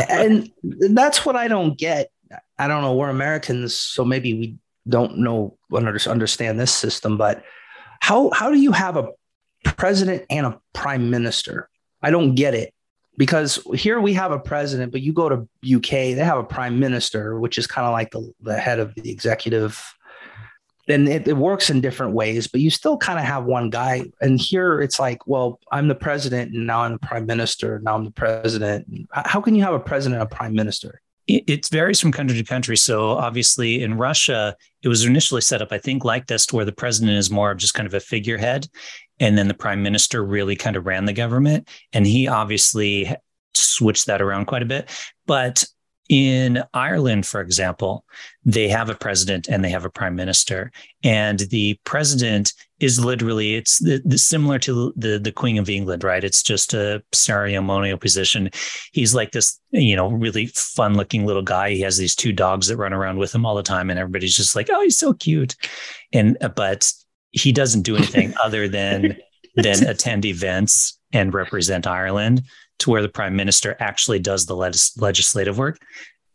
And 0.08 0.50
that's 0.62 1.26
what 1.26 1.34
i 1.34 1.48
don't 1.48 1.76
get. 1.76 2.10
I 2.58 2.68
don't 2.68 2.82
know 2.82 2.94
we're 2.94 3.10
americans 3.10 3.74
so 3.74 4.04
maybe 4.04 4.34
we 4.34 4.56
don't 4.88 5.18
know 5.18 5.58
understand 5.74 6.60
this 6.60 6.72
system 6.72 7.16
but 7.18 7.42
how 8.00 8.30
how 8.32 8.50
do 8.50 8.58
you 8.58 8.72
have 8.72 8.96
a 8.96 9.08
president 9.64 10.24
and 10.30 10.46
a 10.46 10.60
prime 10.72 11.10
minister? 11.10 11.68
I 12.02 12.10
don't 12.10 12.34
get 12.34 12.54
it. 12.54 12.72
Because 13.16 13.58
here 13.74 14.00
we 14.00 14.14
have 14.14 14.30
a 14.30 14.38
president 14.38 14.92
but 14.92 15.00
you 15.00 15.12
go 15.12 15.28
to 15.28 15.48
uk 15.74 15.90
they 15.90 16.14
have 16.14 16.38
a 16.38 16.44
prime 16.44 16.78
minister 16.78 17.40
which 17.40 17.58
is 17.58 17.66
kind 17.66 17.84
of 17.84 17.92
like 17.92 18.12
the, 18.12 18.32
the 18.40 18.56
head 18.56 18.78
of 18.78 18.94
the 18.94 19.10
executive 19.10 19.82
and 20.88 21.09
it, 21.09 21.28
it 21.28 21.37
works 21.37 21.71
in 21.71 21.80
different 21.80 22.14
ways, 22.14 22.47
but 22.47 22.61
you 22.61 22.71
still 22.71 22.97
kind 22.97 23.18
of 23.18 23.25
have 23.25 23.45
one 23.45 23.71
guy. 23.71 24.04
And 24.21 24.40
here 24.40 24.80
it's 24.80 24.99
like, 24.99 25.26
well, 25.26 25.61
I'm 25.71 25.88
the 25.88 25.95
president 25.95 26.54
and 26.54 26.66
now 26.66 26.80
I'm 26.80 26.92
the 26.92 26.99
prime 26.99 27.26
minister. 27.26 27.80
Now 27.83 27.95
I'm 27.95 28.04
the 28.04 28.11
president. 28.11 29.09
How 29.12 29.40
can 29.40 29.54
you 29.54 29.62
have 29.62 29.75
a 29.75 29.80
president 29.80 30.21
and 30.21 30.30
a 30.30 30.35
prime 30.35 30.54
minister? 30.54 31.00
It 31.30 31.68
varies 31.68 32.00
from 32.00 32.11
country 32.11 32.38
to 32.38 32.45
country. 32.45 32.78
So 32.78 33.11
obviously 33.11 33.83
in 33.83 33.99
Russia, 33.99 34.57
it 34.83 34.88
was 34.88 35.04
initially 35.04 35.42
set 35.42 35.61
up, 35.61 35.73
I 35.73 35.76
think, 35.76 36.02
like 36.02 36.26
this, 36.26 36.47
to 36.47 36.57
where 36.57 36.64
the 36.64 36.73
president 36.73 37.18
is 37.18 37.30
more 37.30 37.50
of 37.50 37.59
just 37.59 37.75
kind 37.75 37.87
of 37.87 37.92
a 37.92 38.00
figurehead. 38.00 38.66
And 39.21 39.37
then 39.37 39.47
the 39.47 39.52
prime 39.52 39.83
minister 39.83 40.25
really 40.25 40.57
kind 40.57 40.75
of 40.75 40.87
ran 40.87 41.04
the 41.04 41.12
government. 41.12 41.68
And 41.92 42.07
he 42.07 42.28
obviously 42.28 43.14
switched 43.54 44.07
that 44.07 44.23
around 44.23 44.47
quite 44.47 44.62
a 44.62 44.66
bit. 44.66 44.88
But 45.26 45.64
in 46.08 46.62
Ireland, 46.72 47.26
for 47.26 47.40
example, 47.40 48.04
they 48.44 48.68
have 48.68 48.88
a 48.88 48.94
president 48.94 49.46
and 49.48 49.62
they 49.62 49.68
have 49.68 49.84
a 49.84 49.90
prime 49.90 50.16
minister, 50.16 50.72
and 51.04 51.40
the 51.40 51.78
president 51.84 52.54
is 52.80 53.04
literally 53.04 53.56
it's 53.56 53.78
the, 53.78 54.00
the, 54.04 54.16
similar 54.16 54.58
to 54.60 54.92
the 54.96 55.18
the 55.18 55.32
Queen 55.32 55.58
of 55.58 55.68
England, 55.68 56.04
right? 56.04 56.24
It's 56.24 56.42
just 56.42 56.72
a 56.72 57.02
ceremonial 57.12 57.98
position. 57.98 58.50
He's 58.92 59.14
like 59.14 59.32
this, 59.32 59.60
you 59.70 59.96
know, 59.96 60.08
really 60.08 60.46
fun 60.46 60.94
looking 60.96 61.26
little 61.26 61.42
guy. 61.42 61.70
He 61.70 61.80
has 61.82 61.98
these 61.98 62.16
two 62.16 62.32
dogs 62.32 62.68
that 62.68 62.78
run 62.78 62.94
around 62.94 63.18
with 63.18 63.34
him 63.34 63.44
all 63.44 63.54
the 63.54 63.62
time, 63.62 63.90
and 63.90 63.98
everybody's 63.98 64.36
just 64.36 64.56
like, 64.56 64.68
"Oh, 64.70 64.82
he's 64.82 64.98
so 64.98 65.12
cute," 65.12 65.56
and 66.12 66.38
uh, 66.40 66.48
but 66.48 66.90
he 67.32 67.52
doesn't 67.52 67.82
do 67.82 67.96
anything 67.96 68.32
other 68.42 68.66
than 68.66 69.18
than 69.56 69.86
attend 69.86 70.24
events 70.24 70.98
and 71.12 71.34
represent 71.34 71.86
Ireland 71.86 72.42
to 72.80 72.90
where 72.90 73.02
the 73.02 73.08
prime 73.08 73.37
minister 73.37 73.76
actually 73.80 74.18
does 74.18 74.47
the 74.47 74.56
legis- 74.56 74.97
legislative 74.99 75.58
work. 75.58 75.78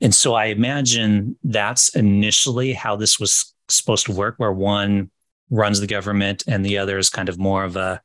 And 0.02 0.14
so 0.14 0.34
I 0.34 0.46
imagine 0.46 1.38
that's 1.44 1.96
initially 1.96 2.74
how 2.74 2.96
this 2.96 3.20
was 3.20 3.54
supposed 3.70 4.06
to 4.08 4.12
work, 4.12 4.36
where 4.38 4.52
one 4.52 5.10
runs 5.50 5.80
the 5.80 5.88
government 5.88 6.44
and 6.48 6.66
the 6.66 6.78
other 6.78 6.98
is 6.98 7.10
kind 7.10 7.30
of 7.30 7.40
more 7.40 7.64
of 7.64 7.76
a 7.76 8.02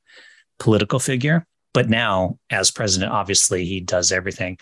political 0.58 0.98
figure. 0.98 1.46
But 1.72 1.88
now, 1.88 2.38
as 2.50 2.70
president, 2.70 3.12
obviously 3.12 3.64
he 3.64 3.80
does 3.80 4.12
everything. 4.12 4.58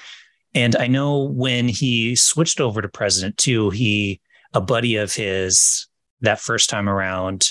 And 0.54 0.74
I 0.76 0.86
know 0.86 1.24
when 1.24 1.68
he 1.68 2.16
switched 2.16 2.60
over 2.60 2.80
to 2.80 2.88
president 2.88 3.36
too, 3.36 3.70
he, 3.70 4.20
a 4.54 4.60
buddy 4.60 4.96
of 4.96 5.14
his, 5.14 5.86
that 6.22 6.40
first 6.40 6.70
time 6.70 6.88
around, 6.88 7.48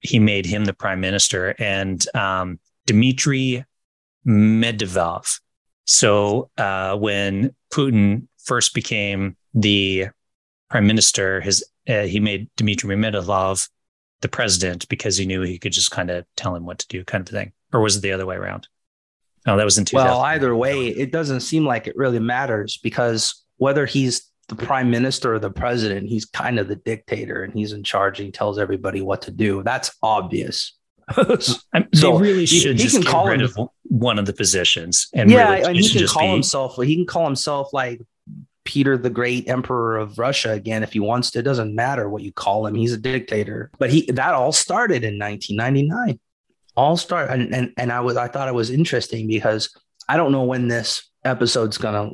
he 0.00 0.18
made 0.18 0.46
him 0.46 0.64
the 0.64 0.72
prime 0.72 1.00
minister. 1.00 1.54
And 1.58 2.04
um, 2.16 2.58
Dmitry 2.86 3.64
Medvedev 4.26 5.40
so 5.90 6.50
uh, 6.56 6.96
when 6.96 7.52
Putin 7.74 8.28
first 8.44 8.74
became 8.74 9.36
the 9.54 10.06
prime 10.68 10.86
minister, 10.86 11.40
his 11.40 11.64
uh, 11.88 12.02
he 12.02 12.20
made 12.20 12.48
Dmitry 12.56 12.94
Medvedev 12.94 13.68
the 14.20 14.28
president 14.28 14.88
because 14.88 15.16
he 15.16 15.26
knew 15.26 15.42
he 15.42 15.58
could 15.58 15.72
just 15.72 15.90
kind 15.90 16.08
of 16.08 16.24
tell 16.36 16.54
him 16.54 16.64
what 16.64 16.78
to 16.78 16.86
do, 16.86 17.02
kind 17.04 17.26
of 17.26 17.32
thing. 17.32 17.50
Or 17.72 17.80
was 17.80 17.96
it 17.96 18.02
the 18.02 18.12
other 18.12 18.24
way 18.24 18.36
around? 18.36 18.68
Oh, 19.48 19.56
that 19.56 19.64
was 19.64 19.78
in 19.78 19.84
2000. 19.84 20.08
Well, 20.08 20.20
either 20.20 20.54
way, 20.54 20.86
it 20.86 21.10
doesn't 21.10 21.40
seem 21.40 21.64
like 21.64 21.88
it 21.88 21.96
really 21.96 22.20
matters 22.20 22.78
because 22.80 23.44
whether 23.56 23.84
he's 23.84 24.30
the 24.46 24.54
prime 24.54 24.92
minister 24.92 25.34
or 25.34 25.40
the 25.40 25.50
president, 25.50 26.08
he's 26.08 26.24
kind 26.24 26.60
of 26.60 26.68
the 26.68 26.76
dictator 26.76 27.42
and 27.42 27.52
he's 27.52 27.72
in 27.72 27.82
charge. 27.82 28.20
And 28.20 28.26
he 28.26 28.32
tells 28.32 28.60
everybody 28.60 29.00
what 29.00 29.22
to 29.22 29.32
do. 29.32 29.64
That's 29.64 29.90
obvious. 30.04 30.78
I 31.74 31.86
so 31.94 32.12
they 32.12 32.22
really 32.22 32.46
should 32.46 32.76
he, 32.76 32.82
he 32.82 32.88
just 32.88 33.02
get 33.02 33.24
rid 33.24 33.40
him, 33.40 33.50
of 33.58 33.68
one 33.82 34.18
of 34.18 34.26
the 34.26 34.32
positions. 34.32 35.08
And 35.14 35.30
yeah, 35.30 35.50
really, 35.50 35.64
and 35.64 35.76
he 35.76 35.88
can 35.88 36.06
call 36.06 36.22
be... 36.22 36.32
himself. 36.32 36.76
He 36.76 36.96
can 36.96 37.06
call 37.06 37.24
himself 37.24 37.72
like 37.72 38.00
Peter 38.64 38.96
the 38.96 39.10
Great, 39.10 39.48
Emperor 39.48 39.98
of 39.98 40.18
Russia 40.18 40.52
again 40.52 40.82
if 40.82 40.92
he 40.92 41.00
wants 41.00 41.30
to. 41.32 41.40
It 41.40 41.42
doesn't 41.42 41.74
matter 41.74 42.08
what 42.08 42.22
you 42.22 42.32
call 42.32 42.66
him. 42.66 42.74
He's 42.74 42.92
a 42.92 42.98
dictator. 42.98 43.70
But 43.78 43.90
he 43.90 44.10
that 44.12 44.34
all 44.34 44.52
started 44.52 45.04
in 45.04 45.18
1999. 45.18 46.20
All 46.76 46.96
start 46.96 47.30
and 47.30 47.52
and, 47.54 47.72
and 47.76 47.92
I 47.92 48.00
was 48.00 48.16
I 48.16 48.28
thought 48.28 48.48
it 48.48 48.54
was 48.54 48.70
interesting 48.70 49.26
because 49.26 49.76
I 50.08 50.16
don't 50.16 50.32
know 50.32 50.44
when 50.44 50.68
this 50.68 51.10
episode's 51.24 51.78
gonna 51.78 52.10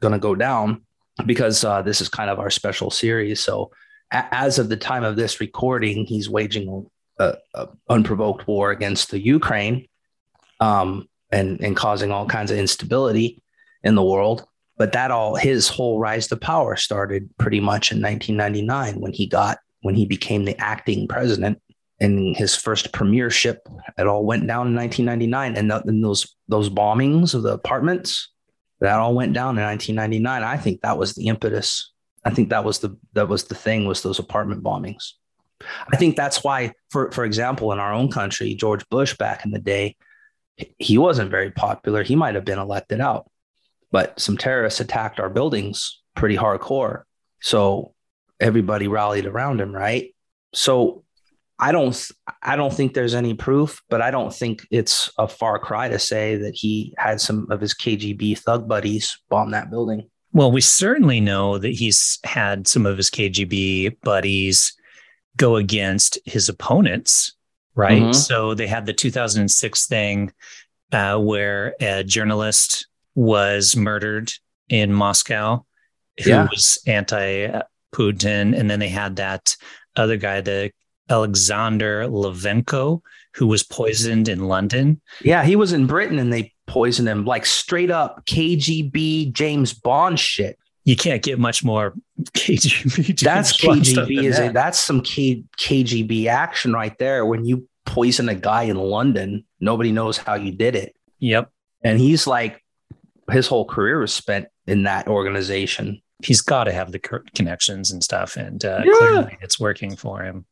gonna 0.00 0.18
go 0.18 0.34
down 0.34 0.82
because 1.24 1.64
uh, 1.64 1.82
this 1.82 2.00
is 2.00 2.08
kind 2.08 2.28
of 2.28 2.38
our 2.38 2.50
special 2.50 2.90
series. 2.90 3.40
So 3.40 3.70
a- 4.12 4.34
as 4.34 4.58
of 4.58 4.68
the 4.68 4.76
time 4.76 5.04
of 5.04 5.16
this 5.16 5.40
recording, 5.40 6.04
he's 6.04 6.28
waging 6.28 6.90
a, 7.18 7.36
a 7.54 7.68
unprovoked 7.88 8.46
war 8.46 8.70
against 8.70 9.10
the 9.10 9.20
Ukraine, 9.20 9.86
um, 10.60 11.08
and 11.30 11.60
and 11.60 11.76
causing 11.76 12.10
all 12.10 12.26
kinds 12.26 12.50
of 12.50 12.58
instability 12.58 13.42
in 13.82 13.94
the 13.94 14.04
world. 14.04 14.44
But 14.78 14.92
that 14.92 15.10
all 15.10 15.36
his 15.36 15.68
whole 15.68 15.98
rise 15.98 16.26
to 16.28 16.36
power 16.36 16.76
started 16.76 17.30
pretty 17.38 17.60
much 17.60 17.92
in 17.92 18.02
1999 18.02 19.00
when 19.00 19.12
he 19.12 19.26
got 19.26 19.58
when 19.80 19.94
he 19.94 20.06
became 20.06 20.44
the 20.44 20.58
acting 20.60 21.08
president 21.08 21.60
and 22.00 22.36
his 22.36 22.54
first 22.54 22.92
premiership. 22.92 23.66
It 23.96 24.06
all 24.06 24.24
went 24.24 24.46
down 24.46 24.68
in 24.68 24.74
1999, 24.74 25.56
and, 25.56 25.70
the, 25.70 25.82
and 25.88 26.04
those 26.04 26.36
those 26.48 26.68
bombings 26.68 27.34
of 27.34 27.42
the 27.42 27.52
apartments 27.52 28.30
that 28.80 28.98
all 28.98 29.14
went 29.14 29.32
down 29.32 29.58
in 29.58 29.64
1999. 29.64 30.42
I 30.42 30.56
think 30.56 30.82
that 30.82 30.98
was 30.98 31.14
the 31.14 31.28
impetus. 31.28 31.92
I 32.24 32.30
think 32.30 32.50
that 32.50 32.64
was 32.64 32.80
the 32.80 32.96
that 33.14 33.28
was 33.28 33.44
the 33.44 33.54
thing 33.54 33.86
was 33.86 34.02
those 34.02 34.18
apartment 34.18 34.62
bombings. 34.62 35.12
I 35.92 35.96
think 35.96 36.16
that's 36.16 36.44
why, 36.44 36.72
for 36.90 37.10
for 37.12 37.24
example, 37.24 37.72
in 37.72 37.78
our 37.78 37.92
own 37.92 38.10
country, 38.10 38.54
George 38.54 38.86
Bush 38.88 39.16
back 39.16 39.44
in 39.44 39.50
the 39.50 39.58
day, 39.58 39.96
he 40.78 40.98
wasn't 40.98 41.30
very 41.30 41.50
popular. 41.50 42.02
He 42.02 42.16
might 42.16 42.34
have 42.34 42.44
been 42.44 42.58
elected 42.58 43.00
out, 43.00 43.30
but 43.90 44.18
some 44.20 44.36
terrorists 44.36 44.80
attacked 44.80 45.20
our 45.20 45.30
buildings 45.30 46.02
pretty 46.14 46.36
hardcore. 46.36 47.02
So 47.40 47.94
everybody 48.40 48.88
rallied 48.88 49.26
around 49.26 49.60
him, 49.60 49.74
right? 49.74 50.14
So 50.52 51.04
I 51.58 51.72
don't 51.72 52.10
I 52.42 52.56
don't 52.56 52.72
think 52.72 52.92
there's 52.92 53.14
any 53.14 53.34
proof, 53.34 53.82
but 53.88 54.02
I 54.02 54.10
don't 54.10 54.34
think 54.34 54.66
it's 54.70 55.10
a 55.18 55.26
far 55.26 55.58
cry 55.58 55.88
to 55.88 55.98
say 55.98 56.36
that 56.36 56.54
he 56.54 56.94
had 56.98 57.20
some 57.20 57.46
of 57.50 57.60
his 57.60 57.74
KGB 57.74 58.38
thug 58.38 58.68
buddies 58.68 59.18
bomb 59.30 59.52
that 59.52 59.70
building. 59.70 60.08
Well, 60.32 60.52
we 60.52 60.60
certainly 60.60 61.20
know 61.20 61.56
that 61.56 61.70
he's 61.70 62.18
had 62.24 62.68
some 62.68 62.84
of 62.84 62.98
his 62.98 63.08
KGB 63.08 64.00
buddies 64.02 64.76
go 65.36 65.56
against 65.56 66.18
his 66.24 66.48
opponents, 66.48 67.34
right? 67.74 68.02
Mm-hmm. 68.02 68.12
So 68.12 68.54
they 68.54 68.66
had 68.66 68.86
the 68.86 68.92
2006 68.92 69.86
thing 69.86 70.32
uh, 70.92 71.18
where 71.18 71.74
a 71.80 72.04
journalist 72.04 72.86
was 73.14 73.76
murdered 73.76 74.32
in 74.68 74.92
Moscow 74.92 75.64
who 76.22 76.30
yeah. 76.30 76.48
was 76.50 76.78
anti 76.86 77.60
Putin. 77.94 78.58
And 78.58 78.70
then 78.70 78.78
they 78.78 78.88
had 78.88 79.16
that 79.16 79.56
other 79.96 80.16
guy, 80.16 80.40
the 80.40 80.70
Alexander 81.08 82.06
Litvinenko, 82.08 83.00
who 83.34 83.46
was 83.46 83.62
poisoned 83.62 84.28
in 84.28 84.48
London. 84.48 85.00
Yeah, 85.22 85.44
he 85.44 85.56
was 85.56 85.72
in 85.72 85.86
Britain 85.86 86.18
and 86.18 86.32
they 86.32 86.52
poisoned 86.66 87.08
him 87.08 87.24
like 87.24 87.46
straight 87.46 87.90
up 87.90 88.26
KGB 88.26 89.32
James 89.32 89.72
Bond 89.72 90.18
shit 90.18 90.58
you 90.86 90.94
can't 90.94 91.20
get 91.20 91.38
much 91.38 91.64
more 91.64 91.94
KGB. 92.22 93.20
That's 93.20 93.60
KGB. 93.60 94.22
Is 94.24 94.36
that. 94.36 94.46
it? 94.46 94.52
That's 94.54 94.78
some 94.78 95.02
K, 95.02 95.42
KGB 95.58 96.26
action 96.26 96.72
right 96.72 96.96
there. 96.98 97.26
When 97.26 97.44
you 97.44 97.68
poison 97.84 98.28
a 98.28 98.34
guy 98.36 98.62
in 98.62 98.76
London, 98.76 99.44
nobody 99.60 99.90
knows 99.90 100.16
how 100.16 100.34
you 100.34 100.52
did 100.52 100.76
it. 100.76 100.94
Yep. 101.18 101.50
And 101.82 101.98
he's 102.00 102.26
like, 102.28 102.62
his 103.30 103.48
whole 103.48 103.64
career 103.64 103.98
was 103.98 104.14
spent 104.14 104.46
in 104.68 104.84
that 104.84 105.08
organization. 105.08 106.00
He's 106.22 106.40
got 106.40 106.64
to 106.64 106.72
have 106.72 106.92
the 106.92 107.00
connections 107.34 107.90
and 107.90 108.02
stuff, 108.02 108.36
and 108.36 108.64
uh, 108.64 108.82
yeah. 108.84 108.92
clearly 108.96 109.38
it's 109.42 109.60
working 109.60 109.96
for 109.96 110.22
him. 110.22 110.46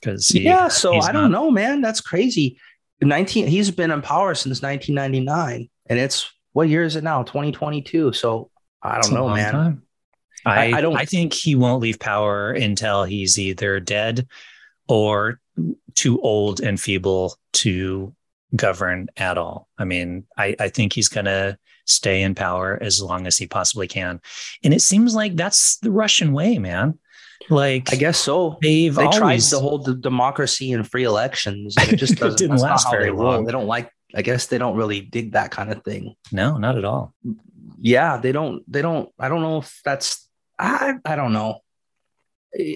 Because 0.00 0.34
yeah, 0.34 0.68
so 0.68 1.00
I 1.00 1.10
don't 1.12 1.30
know, 1.30 1.50
man. 1.50 1.80
That's 1.80 2.02
crazy. 2.02 2.58
Nineteen. 3.00 3.46
He's 3.46 3.70
been 3.70 3.90
in 3.90 4.02
power 4.02 4.34
since 4.34 4.60
1999, 4.60 5.70
and 5.86 5.98
it's 5.98 6.30
what 6.52 6.68
year 6.68 6.82
is 6.82 6.96
it 6.96 7.04
now? 7.04 7.22
2022. 7.22 8.12
So 8.12 8.50
I 8.86 9.00
don't 9.00 9.12
know, 9.12 9.28
man. 9.28 9.52
Time. 9.52 9.82
I, 10.44 10.72
I, 10.74 10.80
don't. 10.80 10.96
I 10.96 11.04
think 11.04 11.32
he 11.32 11.56
won't 11.56 11.82
leave 11.82 11.98
power 11.98 12.52
until 12.52 13.04
he's 13.04 13.38
either 13.38 13.80
dead 13.80 14.28
or 14.88 15.40
too 15.94 16.20
old 16.20 16.60
and 16.60 16.80
feeble 16.80 17.36
to 17.52 18.14
govern 18.54 19.08
at 19.16 19.38
all. 19.38 19.68
I 19.76 19.84
mean, 19.84 20.24
I, 20.36 20.54
I 20.60 20.68
think 20.68 20.92
he's 20.92 21.08
going 21.08 21.24
to 21.24 21.58
stay 21.84 22.22
in 22.22 22.34
power 22.34 22.78
as 22.80 23.02
long 23.02 23.26
as 23.26 23.36
he 23.36 23.46
possibly 23.46 23.88
can. 23.88 24.20
And 24.62 24.72
it 24.72 24.82
seems 24.82 25.14
like 25.14 25.34
that's 25.34 25.78
the 25.78 25.90
Russian 25.90 26.32
way, 26.32 26.58
man. 26.58 26.98
Like 27.50 27.92
I 27.92 27.96
guess 27.96 28.18
so. 28.18 28.58
They've 28.62 28.94
they 28.94 29.02
always, 29.02 29.18
tried 29.18 29.40
to 29.40 29.58
hold 29.58 29.84
the 29.84 29.94
democracy 29.94 30.72
and 30.72 30.88
free 30.88 31.04
elections. 31.04 31.74
And 31.76 31.92
it 31.92 31.96
just 31.96 32.14
doesn't 32.18 32.34
it 32.34 32.38
didn't 32.38 32.62
last 32.62 32.90
very 32.90 33.10
long. 33.10 33.44
They 33.44 33.52
don't 33.52 33.66
like. 33.66 33.90
I 34.14 34.22
guess 34.22 34.46
they 34.46 34.56
don't 34.56 34.76
really 34.76 35.00
dig 35.00 35.32
that 35.32 35.50
kind 35.50 35.70
of 35.70 35.82
thing. 35.84 36.14
No, 36.32 36.56
not 36.56 36.78
at 36.78 36.84
all 36.84 37.12
yeah, 37.80 38.16
they 38.16 38.32
don't, 38.32 38.62
they 38.70 38.82
don't, 38.82 39.10
I 39.18 39.28
don't 39.28 39.42
know 39.42 39.58
if 39.58 39.80
that's, 39.84 40.28
I, 40.58 40.94
I 41.04 41.16
don't 41.16 41.32
know. 41.32 41.60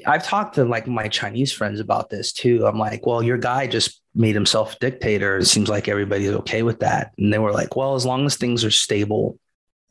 I've 0.06 0.24
talked 0.24 0.56
to 0.56 0.64
like 0.64 0.86
my 0.86 1.08
Chinese 1.08 1.52
friends 1.52 1.80
about 1.80 2.10
this 2.10 2.32
too. 2.32 2.66
I'm 2.66 2.78
like, 2.78 3.06
well, 3.06 3.22
your 3.22 3.38
guy 3.38 3.66
just 3.66 4.02
made 4.14 4.34
himself 4.34 4.78
dictator. 4.78 5.38
It 5.38 5.46
seems 5.46 5.68
like 5.68 5.88
everybody's 5.88 6.32
okay 6.32 6.62
with 6.62 6.80
that. 6.80 7.12
And 7.16 7.32
they 7.32 7.38
were 7.38 7.52
like, 7.52 7.76
well, 7.76 7.94
as 7.94 8.04
long 8.04 8.26
as 8.26 8.36
things 8.36 8.64
are 8.64 8.70
stable. 8.70 9.38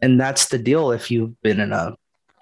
And 0.02 0.20
that's 0.20 0.50
the 0.50 0.60
deal. 0.60 0.92
If 0.92 1.10
you've 1.10 1.42
been 1.42 1.60
in 1.60 1.74
a 1.74 1.96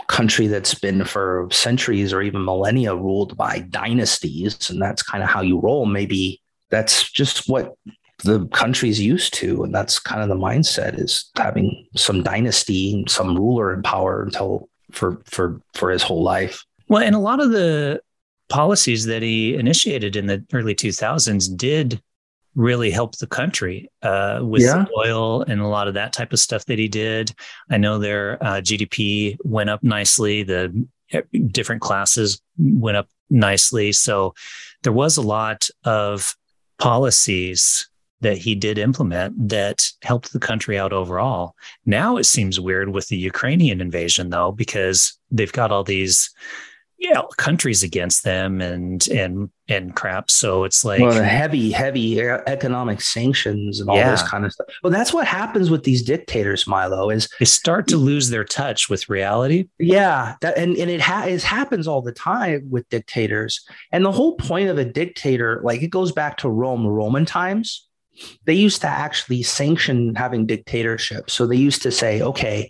country 0.08 0.48
that's 0.48 0.74
been 0.74 1.04
for 1.06 1.48
centuries 1.52 2.14
or 2.14 2.22
even 2.22 2.44
millennia 2.44 2.96
ruled 2.96 3.38
by 3.38 3.60
dynasties, 3.60 4.70
and 4.70 4.82
that's 4.82 5.04
kind 5.04 5.24
of 5.24 5.30
how 5.30 5.42
you 5.42 5.60
roll. 5.60 5.86
Maybe 5.86 6.42
that's 6.70 7.10
just 7.12 7.50
what 7.50 7.76
the 8.24 8.48
country's 8.48 9.00
used 9.00 9.34
to, 9.36 9.64
and 9.64 9.74
that's 9.74 10.00
kind 10.00 10.22
of 10.22 10.30
the 10.30 10.44
mindset 10.44 11.00
is 11.00 11.30
having 11.36 11.88
some 11.96 12.24
dynasty, 12.24 13.04
some 13.08 13.36
ruler 13.36 13.74
in 13.74 13.84
power 13.84 14.24
until 14.24 14.70
for 14.92 15.22
for 15.26 15.62
for 15.74 15.92
his 15.92 16.04
whole 16.04 16.24
life. 16.24 16.66
Well, 16.90 17.04
and 17.04 17.16
a 17.16 17.20
lot 17.20 17.40
of 17.40 17.52
the 17.52 18.02
policies 18.50 19.06
that 19.06 19.22
he 19.22 19.56
initiated 19.56 20.16
in 20.16 20.26
the 20.26 20.44
early 20.54 20.74
2000s 20.74 21.56
did 21.58 22.02
really 22.56 22.90
help 22.90 23.16
the 23.18 23.28
country 23.28 23.90
uh, 24.02 24.40
with 24.42 24.64
yeah. 24.64 24.86
oil 24.98 25.44
and 25.44 25.62
a 25.62 25.68
lot 25.68 25.88
of 25.88 25.94
that 25.94 26.12
type 26.12 26.34
of 26.34 26.40
stuff 26.40 26.66
that 26.66 26.80
he 26.80 26.88
did. 26.88 27.32
I 27.70 27.78
know 27.78 28.00
their 28.00 28.42
uh, 28.44 28.62
GDP 28.62 29.38
went 29.44 29.70
up 29.70 29.84
nicely. 29.84 30.44
The 30.44 30.88
eh, 31.12 31.22
different 31.52 31.82
classes 31.82 32.42
went 32.58 32.98
up 32.98 33.10
nicely. 33.30 33.92
So 33.92 34.34
there 34.82 34.94
was 34.94 35.18
a 35.18 35.22
lot 35.22 35.70
of 35.84 36.36
policies 36.80 37.88
that 38.22 38.38
he 38.38 38.56
did 38.56 38.78
implement 38.78 39.50
that 39.50 39.90
helped 40.02 40.34
the 40.34 40.40
country 40.40 40.78
out 40.78 40.94
overall. 40.94 41.56
Now 41.86 42.18
it 42.18 42.26
seems 42.26 42.60
weird 42.60 42.90
with 42.90 43.08
the 43.08 43.18
Ukrainian 43.18 43.82
invasion, 43.82 44.30
though, 44.30 44.52
because 44.52 45.18
they've 45.32 45.52
got 45.52 45.72
all 45.72 45.84
these 45.84 46.34
yeah 47.00 47.22
countries 47.38 47.84
against 47.84 48.24
them 48.24 48.60
and 48.60 49.08
and 49.10 49.50
and 49.70 49.96
crap. 49.96 50.32
So 50.32 50.64
it's 50.64 50.84
like 50.84 51.00
well, 51.00 51.22
heavy 51.22 51.72
heavy 51.72 52.20
economic 52.20 53.02
sanctions 53.02 53.80
and 53.80 53.90
all 53.90 53.98
yeah. 53.98 54.12
this 54.12 54.24
kind 54.24 54.46
of 54.46 54.52
stuff. 54.52 54.68
Well 54.84 54.92
that's 54.92 55.14
what 55.14 55.28
happens 55.28 55.70
with 55.70 55.84
these 55.84 56.02
dictators 56.02 56.66
milo 56.66 57.10
is 57.10 57.30
they 57.40 57.46
start 57.46 57.88
to 57.90 57.98
lose 57.98 58.30
their 58.30 58.44
touch 58.44 58.90
with 58.90 59.10
reality. 59.10 59.68
Yeah 59.78 60.36
that, 60.42 60.58
and, 60.58 60.76
and 60.76 60.90
it, 60.90 61.02
ha- 61.02 61.26
it 61.26 61.44
happens 61.44 61.88
all 61.88 62.02
the 62.02 62.12
time 62.12 62.68
with 62.70 62.90
dictators. 62.90 63.66
And 63.92 64.04
the 64.04 64.12
whole 64.12 64.36
point 64.36 64.70
of 64.70 64.78
a 64.78 64.86
dictator 64.86 65.62
like 65.64 65.84
it 65.84 65.90
goes 65.90 66.12
back 66.12 66.38
to 66.38 66.50
rome 66.50 66.86
roman 66.88 67.26
times 67.26 67.87
they 68.46 68.54
used 68.54 68.82
to 68.82 68.88
actually 68.88 69.44
sanction 69.44 70.16
having 70.16 70.46
dictatorships. 70.46 71.34
so 71.34 71.46
they 71.46 71.56
used 71.56 71.82
to 71.82 71.92
say 71.92 72.22
okay 72.22 72.70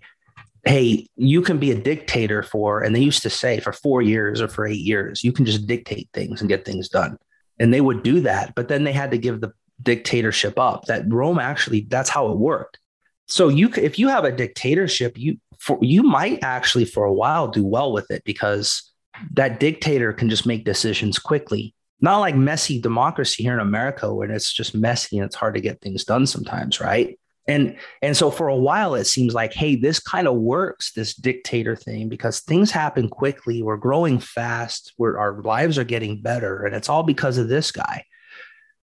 hey, 0.68 1.08
you 1.16 1.42
can 1.42 1.58
be 1.58 1.72
a 1.72 1.76
dictator 1.76 2.44
for, 2.44 2.82
and 2.84 2.96
they 2.96 3.00
used 3.00 3.24
to 3.24 3.30
say 3.30 3.60
for 3.60 3.72
four 3.72 4.02
years 4.02 4.42
or 4.42 4.48
for 4.48 4.68
eight 4.68 4.82
years, 4.82 5.24
you 5.24 5.32
can 5.32 5.46
just 5.46 5.66
dictate 5.66 6.10
things 6.14 6.42
and 6.42 6.50
get 6.50 6.66
things 6.66 6.90
done. 6.90 7.18
And 7.60 7.74
they 7.74 7.82
would 7.82 8.04
do 8.04 8.22
that. 8.22 8.54
But 8.54 8.68
then 8.68 8.84
they 8.84 8.92
had 8.92 9.12
to 9.12 9.18
give 9.18 9.42
the 9.42 9.54
dictatorship 9.82 10.60
up. 10.60 10.86
That 10.86 11.12
Rome 11.12 11.40
actually, 11.40 11.88
that's 11.90 12.10
how 12.10 12.32
it 12.32 12.38
worked. 12.38 12.80
So 13.28 13.48
you, 13.48 13.70
if 13.76 13.98
you 13.98 14.10
have 14.10 14.26
a 14.26 14.32
dictatorship, 14.32 15.18
you 15.18 15.38
for 15.58 15.80
you 15.82 16.04
might 16.04 16.44
actually 16.44 16.86
for 16.86 17.04
a 17.04 17.14
while 17.14 17.48
do 17.48 17.66
well 17.66 17.92
with 17.92 18.12
it 18.12 18.24
because 18.24 18.92
that 19.34 19.60
dictator 19.60 20.14
can 20.14 20.30
just 20.30 20.46
make 20.46 20.66
decisions 20.66 21.18
quickly. 21.18 21.74
Not 22.00 22.20
like 22.20 22.36
messy 22.36 22.80
democracy 22.80 23.44
here 23.44 23.54
in 23.54 23.60
America, 23.60 24.14
where 24.14 24.30
it's 24.32 24.54
just 24.54 24.76
messy 24.76 25.18
and 25.18 25.26
it's 25.26 25.36
hard 25.36 25.56
to 25.56 25.62
get 25.62 25.82
things 25.82 26.04
done 26.04 26.28
sometimes, 26.28 26.80
right? 26.80 27.18
and 27.48 27.76
and 28.02 28.16
so 28.16 28.30
for 28.30 28.48
a 28.48 28.56
while 28.56 28.96
it 28.96 29.06
seems 29.06 29.34
like 29.34 29.54
hey 29.54 29.76
this 29.76 30.00
kind 30.00 30.28
of 30.28 30.36
works 30.36 30.92
this 30.92 31.14
dictator 31.14 31.76
thing 31.76 32.10
because 32.10 32.42
things 32.42 32.72
happen 32.72 33.10
quickly 33.10 33.64
we're 33.64 33.78
growing 33.78 34.20
fast 34.20 34.94
where 34.98 35.18
our 35.18 35.42
lives 35.42 35.78
are 35.78 35.84
getting 35.84 36.22
better 36.22 36.66
and 36.66 36.76
it's 36.76 36.90
all 36.90 37.04
because 37.04 37.38
of 37.38 37.48
this 37.48 37.72
guy 37.72 38.04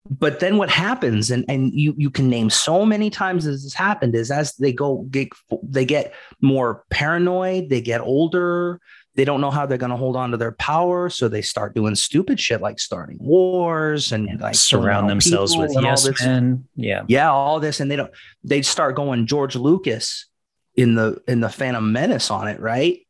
but 0.09 0.39
then 0.39 0.57
what 0.57 0.69
happens 0.69 1.31
and 1.31 1.45
and 1.47 1.73
you 1.73 1.93
you 1.97 2.09
can 2.09 2.29
name 2.29 2.49
so 2.49 2.85
many 2.85 3.09
times 3.09 3.45
as 3.45 3.63
this 3.63 3.73
happened 3.73 4.15
is 4.15 4.31
as 4.31 4.55
they 4.55 4.73
go 4.73 5.05
get 5.11 5.29
they 5.63 5.85
get 5.85 6.13
more 6.41 6.83
paranoid 6.89 7.69
they 7.69 7.81
get 7.81 8.01
older 8.01 8.79
they 9.19 9.25
don't 9.25 9.41
know 9.41 9.51
how 9.51 9.65
they're 9.65 9.77
going 9.77 9.89
to 9.89 9.97
hold 9.97 10.15
on 10.15 10.31
to 10.31 10.37
their 10.37 10.53
power 10.53 11.09
so 11.09 11.27
they 11.27 11.41
start 11.41 11.75
doing 11.75 11.93
stupid 11.93 12.39
shit 12.39 12.61
like 12.61 12.79
starting 12.79 13.17
wars 13.19 14.13
and 14.13 14.39
like 14.39 14.55
surround 14.55 15.09
themselves 15.09 15.57
with 15.57 15.75
yes 15.81 16.07
men 16.21 16.65
yeah. 16.77 17.03
Yeah 17.09 17.29
all 17.29 17.59
this 17.59 17.81
and 17.81 17.91
they 17.91 17.97
don't 17.97 18.11
they 18.45 18.61
start 18.61 18.95
going 18.95 19.27
george 19.27 19.57
lucas 19.57 20.29
in 20.79 20.95
the 20.95 21.21
in 21.27 21.41
the 21.41 21.49
phantom 21.49 21.91
menace 21.91 22.31
on 22.31 22.47
it 22.47 22.61
right? 22.61 23.05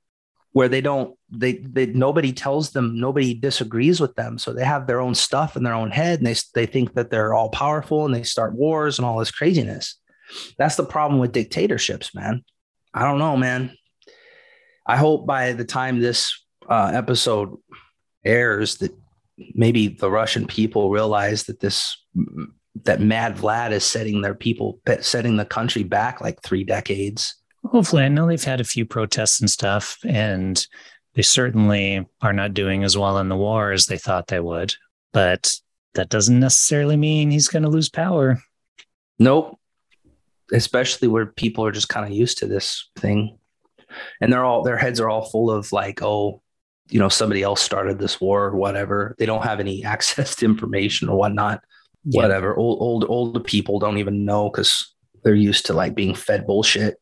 Where 0.54 0.68
they 0.68 0.82
don't 0.82 1.16
they 1.30 1.54
they 1.54 1.86
nobody 1.86 2.34
tells 2.34 2.72
them 2.72 3.00
nobody 3.00 3.36
disagrees 3.36 4.00
with 4.00 4.16
them 4.16 4.40
so 4.40 4.52
they 4.52 4.66
have 4.66 4.88
their 4.88 5.00
own 5.00 5.14
stuff 5.14 5.56
in 5.56 5.62
their 5.62 5.76
own 5.76 5.92
head 5.92 6.18
and 6.18 6.26
they 6.26 6.36
they 6.56 6.66
think 6.66 6.96
that 6.96 7.12
they're 7.12 7.36
all 7.36 7.50
powerful 7.50 8.06
and 8.06 8.16
they 8.16 8.24
start 8.24 8.56
wars 8.56 8.98
and 8.98 9.06
all 9.06 9.20
this 9.20 9.30
craziness. 9.30 10.00
That's 10.58 10.76
the 10.76 10.86
problem 10.86 11.20
with 11.20 11.32
dictatorships 11.34 12.16
man. 12.16 12.44
I 12.92 13.04
don't 13.04 13.20
know 13.20 13.38
man 13.38 13.78
I 14.90 14.98
hope 14.98 15.28
by 15.28 15.54
the 15.54 15.66
time 15.66 16.00
this 16.00 16.44
uh, 16.68 16.90
episode 16.92 17.56
airs 18.26 18.78
that 18.78 18.92
maybe 19.54 19.88
the 19.88 20.10
Russian 20.10 20.48
people 20.48 20.90
realize 20.90 21.44
that 21.44 21.60
this 21.60 21.96
that 22.86 23.00
Mad 23.00 23.38
Vlad 23.38 23.70
is 23.70 23.84
setting 23.84 24.22
their 24.22 24.34
people 24.34 24.80
setting 25.02 25.38
the 25.38 25.46
country 25.46 25.84
back 25.84 26.22
like 26.22 26.42
three 26.42 26.64
decades. 26.64 27.36
Hopefully, 27.66 28.02
I 28.02 28.08
know 28.08 28.26
they've 28.26 28.44
had 28.44 28.62
a 28.62 28.64
few 28.64 28.84
protests 28.84 29.40
and 29.40 29.50
stuff, 29.50 30.00
and 30.08 30.66
they 31.14 31.22
certainly 31.22 32.08
are 32.24 32.34
not 32.34 32.56
doing 32.56 32.84
as 32.84 32.98
well 32.98 33.20
in 33.20 33.30
the 33.30 33.38
war 33.38 33.72
as 33.72 33.86
they 33.86 33.98
thought 33.98 34.28
they 34.28 34.40
would. 34.40 34.74
But 35.14 35.56
that 35.94 36.10
doesn't 36.10 36.40
necessarily 36.40 36.98
mean 36.98 37.30
he's 37.30 37.48
going 37.48 37.64
to 37.64 37.70
lose 37.70 37.90
power. 37.90 38.42
Nope. 39.20 39.60
Especially 40.52 41.08
where 41.08 41.28
people 41.28 41.64
are 41.64 41.72
just 41.72 41.90
kind 41.90 42.08
of 42.08 42.12
used 42.12 42.40
to 42.40 42.48
this 42.48 42.90
thing 42.96 43.39
and 44.22 44.32
they're 44.32 44.44
all 44.44 44.64
their 44.64 44.78
heads 44.78 45.00
are 45.00 45.10
all 45.10 45.30
full 45.30 45.52
of 45.52 45.72
like 45.72 46.02
oh 46.02 46.42
you 46.90 47.00
know 47.00 47.10
somebody 47.10 47.44
else 47.44 47.62
started 47.62 48.00
this 48.00 48.20
war 48.20 48.46
or 48.46 48.56
whatever. 48.56 49.16
They 49.20 49.26
don't 49.26 49.44
have 49.44 49.60
any 49.60 49.84
access 49.96 50.36
to 50.38 50.46
information 50.46 51.10
or 51.10 51.18
whatnot. 51.18 51.64
Yeah. 52.06 52.22
whatever. 52.22 52.56
Old 52.56 52.80
old 52.82 53.06
older 53.08 53.40
people 53.40 53.80
don't 53.80 53.98
even 53.98 54.26
know 54.26 54.50
because 54.50 54.94
they're 55.24 55.36
used 55.36 55.66
to 55.68 55.74
like 55.74 55.96
being 55.96 56.16
fed 56.16 56.48
bullshit. 56.48 57.00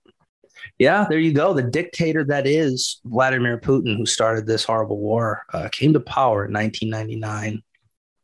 Yeah 0.79 1.05
there 1.09 1.19
you 1.19 1.33
go. 1.33 1.53
The 1.53 1.63
dictator 1.63 2.23
that 2.25 2.45
is 2.45 2.99
vladimir 3.05 3.59
putin 3.59 3.95
who 3.95 4.05
started 4.05 4.45
this 4.45 4.63
horrible 4.63 4.99
war 4.99 5.43
uh, 5.53 5.69
came 5.71 5.93
to 5.93 5.99
power 5.99 6.45
in 6.45 6.53
1999 6.53 7.63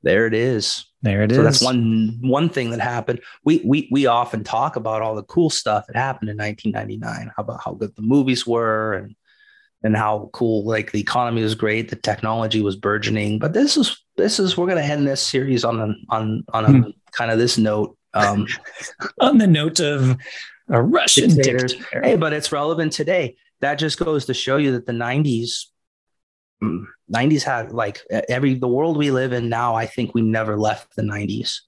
there 0.03 0.27
it 0.27 0.33
is 0.33 0.85
there 1.03 1.21
it 1.21 1.31
so 1.31 1.39
is. 1.39 1.43
that's 1.43 1.61
one 1.61 2.17
one 2.21 2.49
thing 2.49 2.71
that 2.71 2.79
happened. 2.79 3.19
We 3.43 3.61
we 3.65 3.89
we 3.91 4.05
often 4.05 4.43
talk 4.43 4.77
about 4.77 5.01
all 5.01 5.15
the 5.15 5.23
cool 5.23 5.49
stuff 5.49 5.85
that 5.87 5.97
happened 5.97 6.29
in 6.29 6.37
1999. 6.37 7.31
How 7.35 7.43
about 7.43 7.61
how 7.63 7.73
good 7.73 7.93
the 7.95 8.01
movies 8.01 8.47
were 8.47 8.93
and 8.93 9.15
and 9.83 9.97
how 9.97 10.29
cool 10.31 10.63
like 10.63 10.93
the 10.93 11.01
economy 11.01 11.43
was 11.43 11.55
great, 11.55 11.89
the 11.89 11.97
technology 11.97 12.61
was 12.61 12.77
burgeoning. 12.77 13.37
But 13.37 13.51
this 13.51 13.75
is 13.75 14.01
this 14.15 14.39
is 14.39 14.57
we're 14.57 14.67
gonna 14.67 14.81
end 14.81 15.05
this 15.05 15.21
series 15.21 15.65
on 15.65 15.81
a, 15.81 15.93
on 16.09 16.45
on 16.53 16.65
a 16.65 16.71
hmm. 16.71 16.89
kind 17.11 17.31
of 17.31 17.37
this 17.37 17.57
note. 17.57 17.97
Um, 18.13 18.47
on 19.19 19.39
the 19.39 19.47
note 19.47 19.81
of 19.81 20.15
a 20.69 20.81
Russian 20.81 21.35
dictator. 21.35 21.67
Hey, 22.01 22.15
but 22.15 22.31
it's 22.31 22.51
relevant 22.51 22.93
today. 22.93 23.35
That 23.59 23.75
just 23.75 23.99
goes 23.99 24.25
to 24.25 24.33
show 24.33 24.57
you 24.57 24.71
that 24.73 24.85
the 24.85 24.93
90s 24.93 25.65
90s 27.13 27.43
had 27.43 27.71
like 27.71 28.01
every 28.29 28.55
the 28.55 28.67
world 28.67 28.97
we 28.97 29.11
live 29.11 29.33
in 29.33 29.49
now 29.49 29.75
i 29.75 29.85
think 29.85 30.13
we 30.13 30.21
never 30.21 30.57
left 30.57 30.95
the 30.95 31.01
90s 31.01 31.59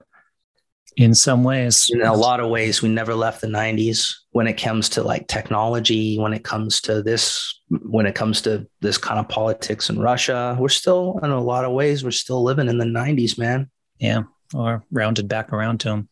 in 0.98 1.14
some 1.14 1.44
ways. 1.44 1.90
In 1.92 2.02
a 2.02 2.14
lot 2.14 2.40
of 2.40 2.50
ways 2.50 2.82
we 2.82 2.90
never 2.90 3.14
left 3.16 3.42
the 3.42 3.48
90s 3.48 4.14
when 4.32 4.48
it 4.48 4.54
comes 4.54 4.88
to 4.90 5.04
like 5.04 5.28
technology 5.28 6.18
when 6.18 6.34
it 6.34 6.44
comes 6.44 6.80
to 6.82 7.02
this 7.02 7.60
when 7.68 8.06
it 8.06 8.16
comes 8.16 8.42
to 8.42 8.66
this 8.80 8.98
kind 8.98 9.20
of 9.20 9.28
politics 9.28 9.90
in 9.90 10.00
russia. 10.00 10.56
We're 10.58 10.70
still 10.70 11.20
in 11.22 11.32
a 11.32 11.42
lot 11.42 11.66
of 11.66 11.74
ways 11.74 12.04
we're 12.04 12.12
still 12.12 12.44
living 12.44 12.70
in 12.70 12.78
the 12.78 12.86
90s 12.86 13.38
man. 13.38 13.70
Yeah 14.00 14.24
or 14.54 14.84
rounded 14.92 15.28
back 15.28 15.52
around 15.52 15.80
to 15.80 15.90
them 15.90 16.10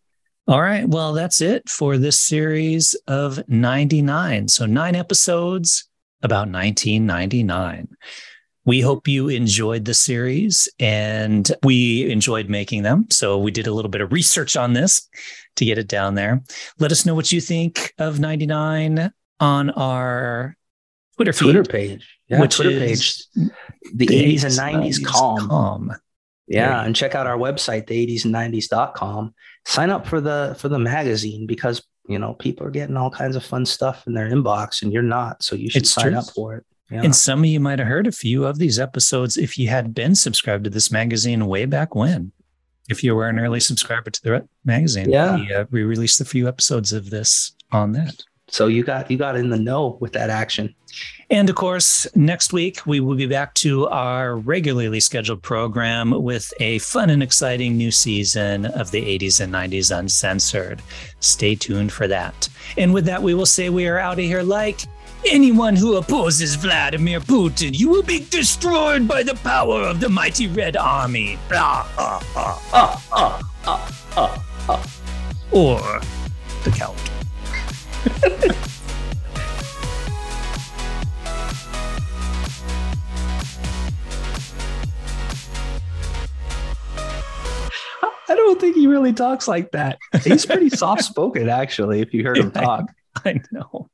all 0.48 0.62
right 0.62 0.88
well 0.88 1.14
that's 1.14 1.40
it 1.40 1.70
for 1.70 1.98
this 1.98 2.20
series 2.20 2.96
of 3.08 3.48
99 3.48 4.48
so 4.48 4.66
nine 4.66 4.96
episodes 4.96 5.88
about 6.24 6.50
1999 6.50 7.90
we 8.66 8.82
hope 8.82 9.08
you 9.08 9.30
enjoyed 9.30 9.86
the 9.86 9.94
series 9.94 10.70
and 10.80 11.52
we 11.64 12.10
enjoyed 12.10 12.50
making 12.50 12.84
them. 12.84 13.08
So 13.10 13.38
we 13.38 13.52
did 13.52 13.68
a 13.68 13.74
little 13.74 13.90
bit 13.90 14.02
of 14.02 14.12
research 14.14 14.56
on 14.56 14.74
this 14.74 15.08
to 15.58 15.66
get 15.66 15.78
it 15.78 15.88
down 15.88 16.16
there. 16.16 16.42
Let 16.80 16.92
us 16.92 17.06
know 17.06 17.16
what 17.16 17.32
you 17.32 17.42
think 17.42 17.94
of 17.98 18.20
99 18.20 19.12
on 19.40 19.70
our 19.72 20.56
Twitter 21.16 21.34
feed, 21.34 21.44
Twitter 21.46 21.64
page. 21.64 22.20
Yeah, 22.28 22.42
which 22.42 22.56
Twitter 22.56 22.80
page. 22.80 23.24
The 23.94 24.08
80s 24.08 24.44
and 24.44 24.86
90s, 24.86 25.00
90s 25.00 25.06
calm. 25.06 25.48
calm. 25.48 25.94
Yeah, 26.48 26.84
and 26.84 26.96
check 26.96 27.16
out 27.16 27.28
our 27.28 27.38
website, 27.38 27.88
the 27.88 28.08
80s 28.08 28.26
and 28.26 28.34
90s.com. 28.34 29.34
Sign 29.66 29.90
up 29.90 30.08
for 30.08 30.20
the 30.20 30.56
for 30.60 30.70
the 30.70 30.80
magazine 30.80 31.48
because 31.48 31.84
you 32.08 32.20
know 32.20 32.34
people 32.34 32.68
are 32.68 32.72
getting 32.72 32.98
all 32.98 33.10
kinds 33.10 33.36
of 33.36 33.46
fun 33.46 33.66
stuff 33.66 34.06
in 34.08 34.14
their 34.14 34.30
inbox 34.30 34.82
and 34.82 34.92
you're 34.92 35.04
not. 35.04 35.44
So 35.44 35.56
you 35.56 35.70
should 35.70 35.84
it's 35.84 35.92
sign 35.92 36.12
true. 36.12 36.18
up 36.18 36.26
for 36.34 36.56
it. 36.56 36.66
Yeah. 36.90 37.02
And 37.04 37.16
some 37.16 37.40
of 37.40 37.46
you 37.46 37.60
might 37.60 37.80
have 37.80 37.88
heard 37.88 38.08
a 38.08 38.12
few 38.12 38.46
of 38.46 38.60
these 38.60 38.80
episodes 38.80 39.38
if 39.38 39.58
you 39.58 39.70
had 39.70 39.94
been 39.94 40.16
subscribed 40.16 40.66
to 40.66 40.70
this 40.70 40.92
magazine 40.92 41.48
way 41.48 41.66
back 41.66 41.96
when. 41.96 42.32
If 42.90 43.04
you 43.04 43.16
were 43.16 43.30
an 43.30 43.40
early 43.40 43.62
subscriber 43.62 44.12
to 44.12 44.22
the 44.22 44.48
magazine, 44.66 45.10
yeah, 45.10 45.36
we, 45.38 45.54
uh, 45.54 45.66
we 45.72 45.84
released 45.84 46.20
a 46.20 46.26
few 46.26 46.48
episodes 46.50 46.92
of 46.92 47.10
this 47.10 47.54
on 47.72 47.94
that. 47.94 48.24
So 48.50 48.68
you 48.68 48.84
got 48.84 49.10
you 49.10 49.18
got 49.18 49.38
in 49.38 49.50
the 49.50 49.58
know 49.58 49.98
with 50.02 50.12
that 50.14 50.30
action. 50.30 50.76
And 51.30 51.50
of 51.50 51.56
course, 51.56 52.06
next 52.16 52.54
week 52.54 52.86
we 52.86 53.00
will 53.00 53.16
be 53.16 53.26
back 53.26 53.54
to 53.56 53.88
our 53.88 54.36
regularly 54.36 55.00
scheduled 55.00 55.42
program 55.42 56.12
with 56.12 56.54
a 56.60 56.78
fun 56.80 57.10
and 57.10 57.24
exciting 57.24 57.78
new 57.78 57.90
season 57.90 58.68
of 58.68 58.92
the 58.92 59.02
80s 59.02 59.42
and 59.42 59.52
90s 59.52 59.98
Uncensored. 59.98 60.82
Stay 61.20 61.56
tuned 61.56 61.92
for 61.92 62.08
that. 62.08 62.48
And 62.78 62.94
with 62.94 63.06
that, 63.06 63.24
we 63.24 63.34
will 63.34 63.48
say 63.48 63.70
we 63.70 63.88
are 63.88 63.98
out 63.98 64.20
of 64.20 64.26
here 64.26 64.44
like 64.44 64.82
anyone 65.30 65.76
who 65.76 65.96
opposes 65.96 66.56
Vladimir 66.56 67.20
Putin. 67.20 67.78
You 67.78 67.90
will 67.90 68.04
be 68.04 68.26
destroyed 68.30 69.08
by 69.08 69.24
the 69.24 69.36
power 69.36 69.82
of 69.82 70.00
the 70.00 70.10
mighty 70.10 70.48
Red 70.48 70.78
Army. 70.78 71.38
Ah, 71.52 71.92
ah, 71.98 72.24
ah, 72.36 72.62
ah, 72.74 73.04
ah, 73.12 73.52
ah, 73.68 73.96
ah, 74.18 74.46
ah. 74.70 74.84
Or 75.52 75.80
the 76.64 76.72
Count. 76.72 76.98
I 88.30 88.36
don't 88.36 88.60
think 88.60 88.76
he 88.76 88.88
really 88.88 89.14
talks 89.14 89.48
like 89.48 89.72
that. 89.72 90.00
He's 90.24 90.46
pretty 90.46 90.70
soft 90.72 91.04
spoken, 91.04 91.50
actually. 91.50 92.02
If 92.02 92.14
you 92.14 92.24
heard 92.24 92.38
him 92.38 92.52
talk, 92.52 92.92
I, 93.24 93.30
I 93.30 93.42
know 93.52 93.90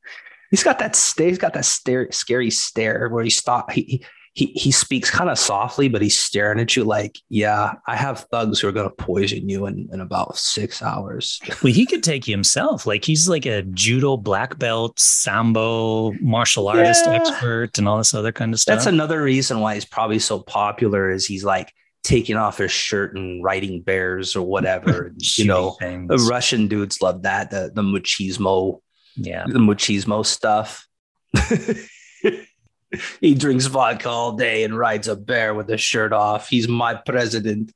he's 0.49 0.63
got 0.63 0.79
that 0.79 0.95
stare. 0.95 1.27
He's 1.27 1.37
got 1.37 1.53
that 1.53 1.65
stare, 1.65 2.11
scary 2.11 2.51
stare 2.51 3.09
where 3.09 3.23
he 3.23 3.29
stop. 3.29 3.71
He 3.71 4.03
he 4.33 4.47
he 4.55 4.71
speaks 4.71 5.09
kind 5.09 5.29
of 5.29 5.37
softly, 5.39 5.89
but 5.89 6.01
he's 6.01 6.17
staring 6.17 6.59
at 6.59 6.75
you 6.75 6.83
like, 6.83 7.17
"Yeah, 7.29 7.73
I 7.87 7.95
have 7.95 8.25
thugs 8.31 8.59
who 8.59 8.67
are 8.67 8.71
going 8.71 8.89
to 8.89 8.95
poison 8.95 9.49
you 9.49 9.65
in, 9.65 9.89
in 9.91 10.01
about 10.01 10.37
six 10.37 10.81
hours." 10.81 11.39
Well, 11.63 11.73
he 11.73 11.85
could 11.85 12.03
take 12.03 12.27
you 12.27 12.33
himself. 12.33 12.85
Like 12.85 13.03
he's 13.03 13.27
like 13.27 13.45
a 13.45 13.63
judo 13.63 14.17
black 14.17 14.57
belt, 14.59 14.99
sambo 14.99 16.13
martial 16.21 16.67
artist 16.67 17.05
yeah. 17.05 17.13
expert, 17.13 17.77
and 17.77 17.87
all 17.87 17.97
this 17.97 18.13
other 18.13 18.31
kind 18.31 18.53
of 18.53 18.59
stuff. 18.59 18.75
That's 18.75 18.85
another 18.85 19.21
reason 19.21 19.59
why 19.59 19.73
he's 19.73 19.85
probably 19.85 20.19
so 20.19 20.39
popular. 20.39 21.11
Is 21.11 21.25
he's 21.25 21.43
like 21.43 21.73
taking 22.03 22.37
off 22.37 22.59
his 22.59 22.71
shirt 22.71 23.15
and 23.17 23.43
riding 23.43 23.81
bears 23.81 24.35
or 24.35 24.45
whatever. 24.45 25.13
you 25.17 25.45
know, 25.45 25.75
the 25.79 26.27
Russian 26.29 26.67
dudes 26.67 27.01
love 27.01 27.23
that. 27.23 27.49
The 27.49 27.71
the 27.73 27.81
machismo, 27.81 28.79
yeah, 29.15 29.45
the 29.47 29.59
machismo 29.59 30.25
stuff. 30.25 30.87
he 33.21 33.35
drinks 33.35 33.65
vodka 33.65 34.09
all 34.09 34.33
day 34.33 34.63
and 34.63 34.77
rides 34.77 35.07
a 35.07 35.15
bear 35.15 35.53
with 35.53 35.69
his 35.69 35.81
shirt 35.81 36.13
off. 36.13 36.49
He's 36.49 36.67
my 36.67 36.95
president. 36.95 37.73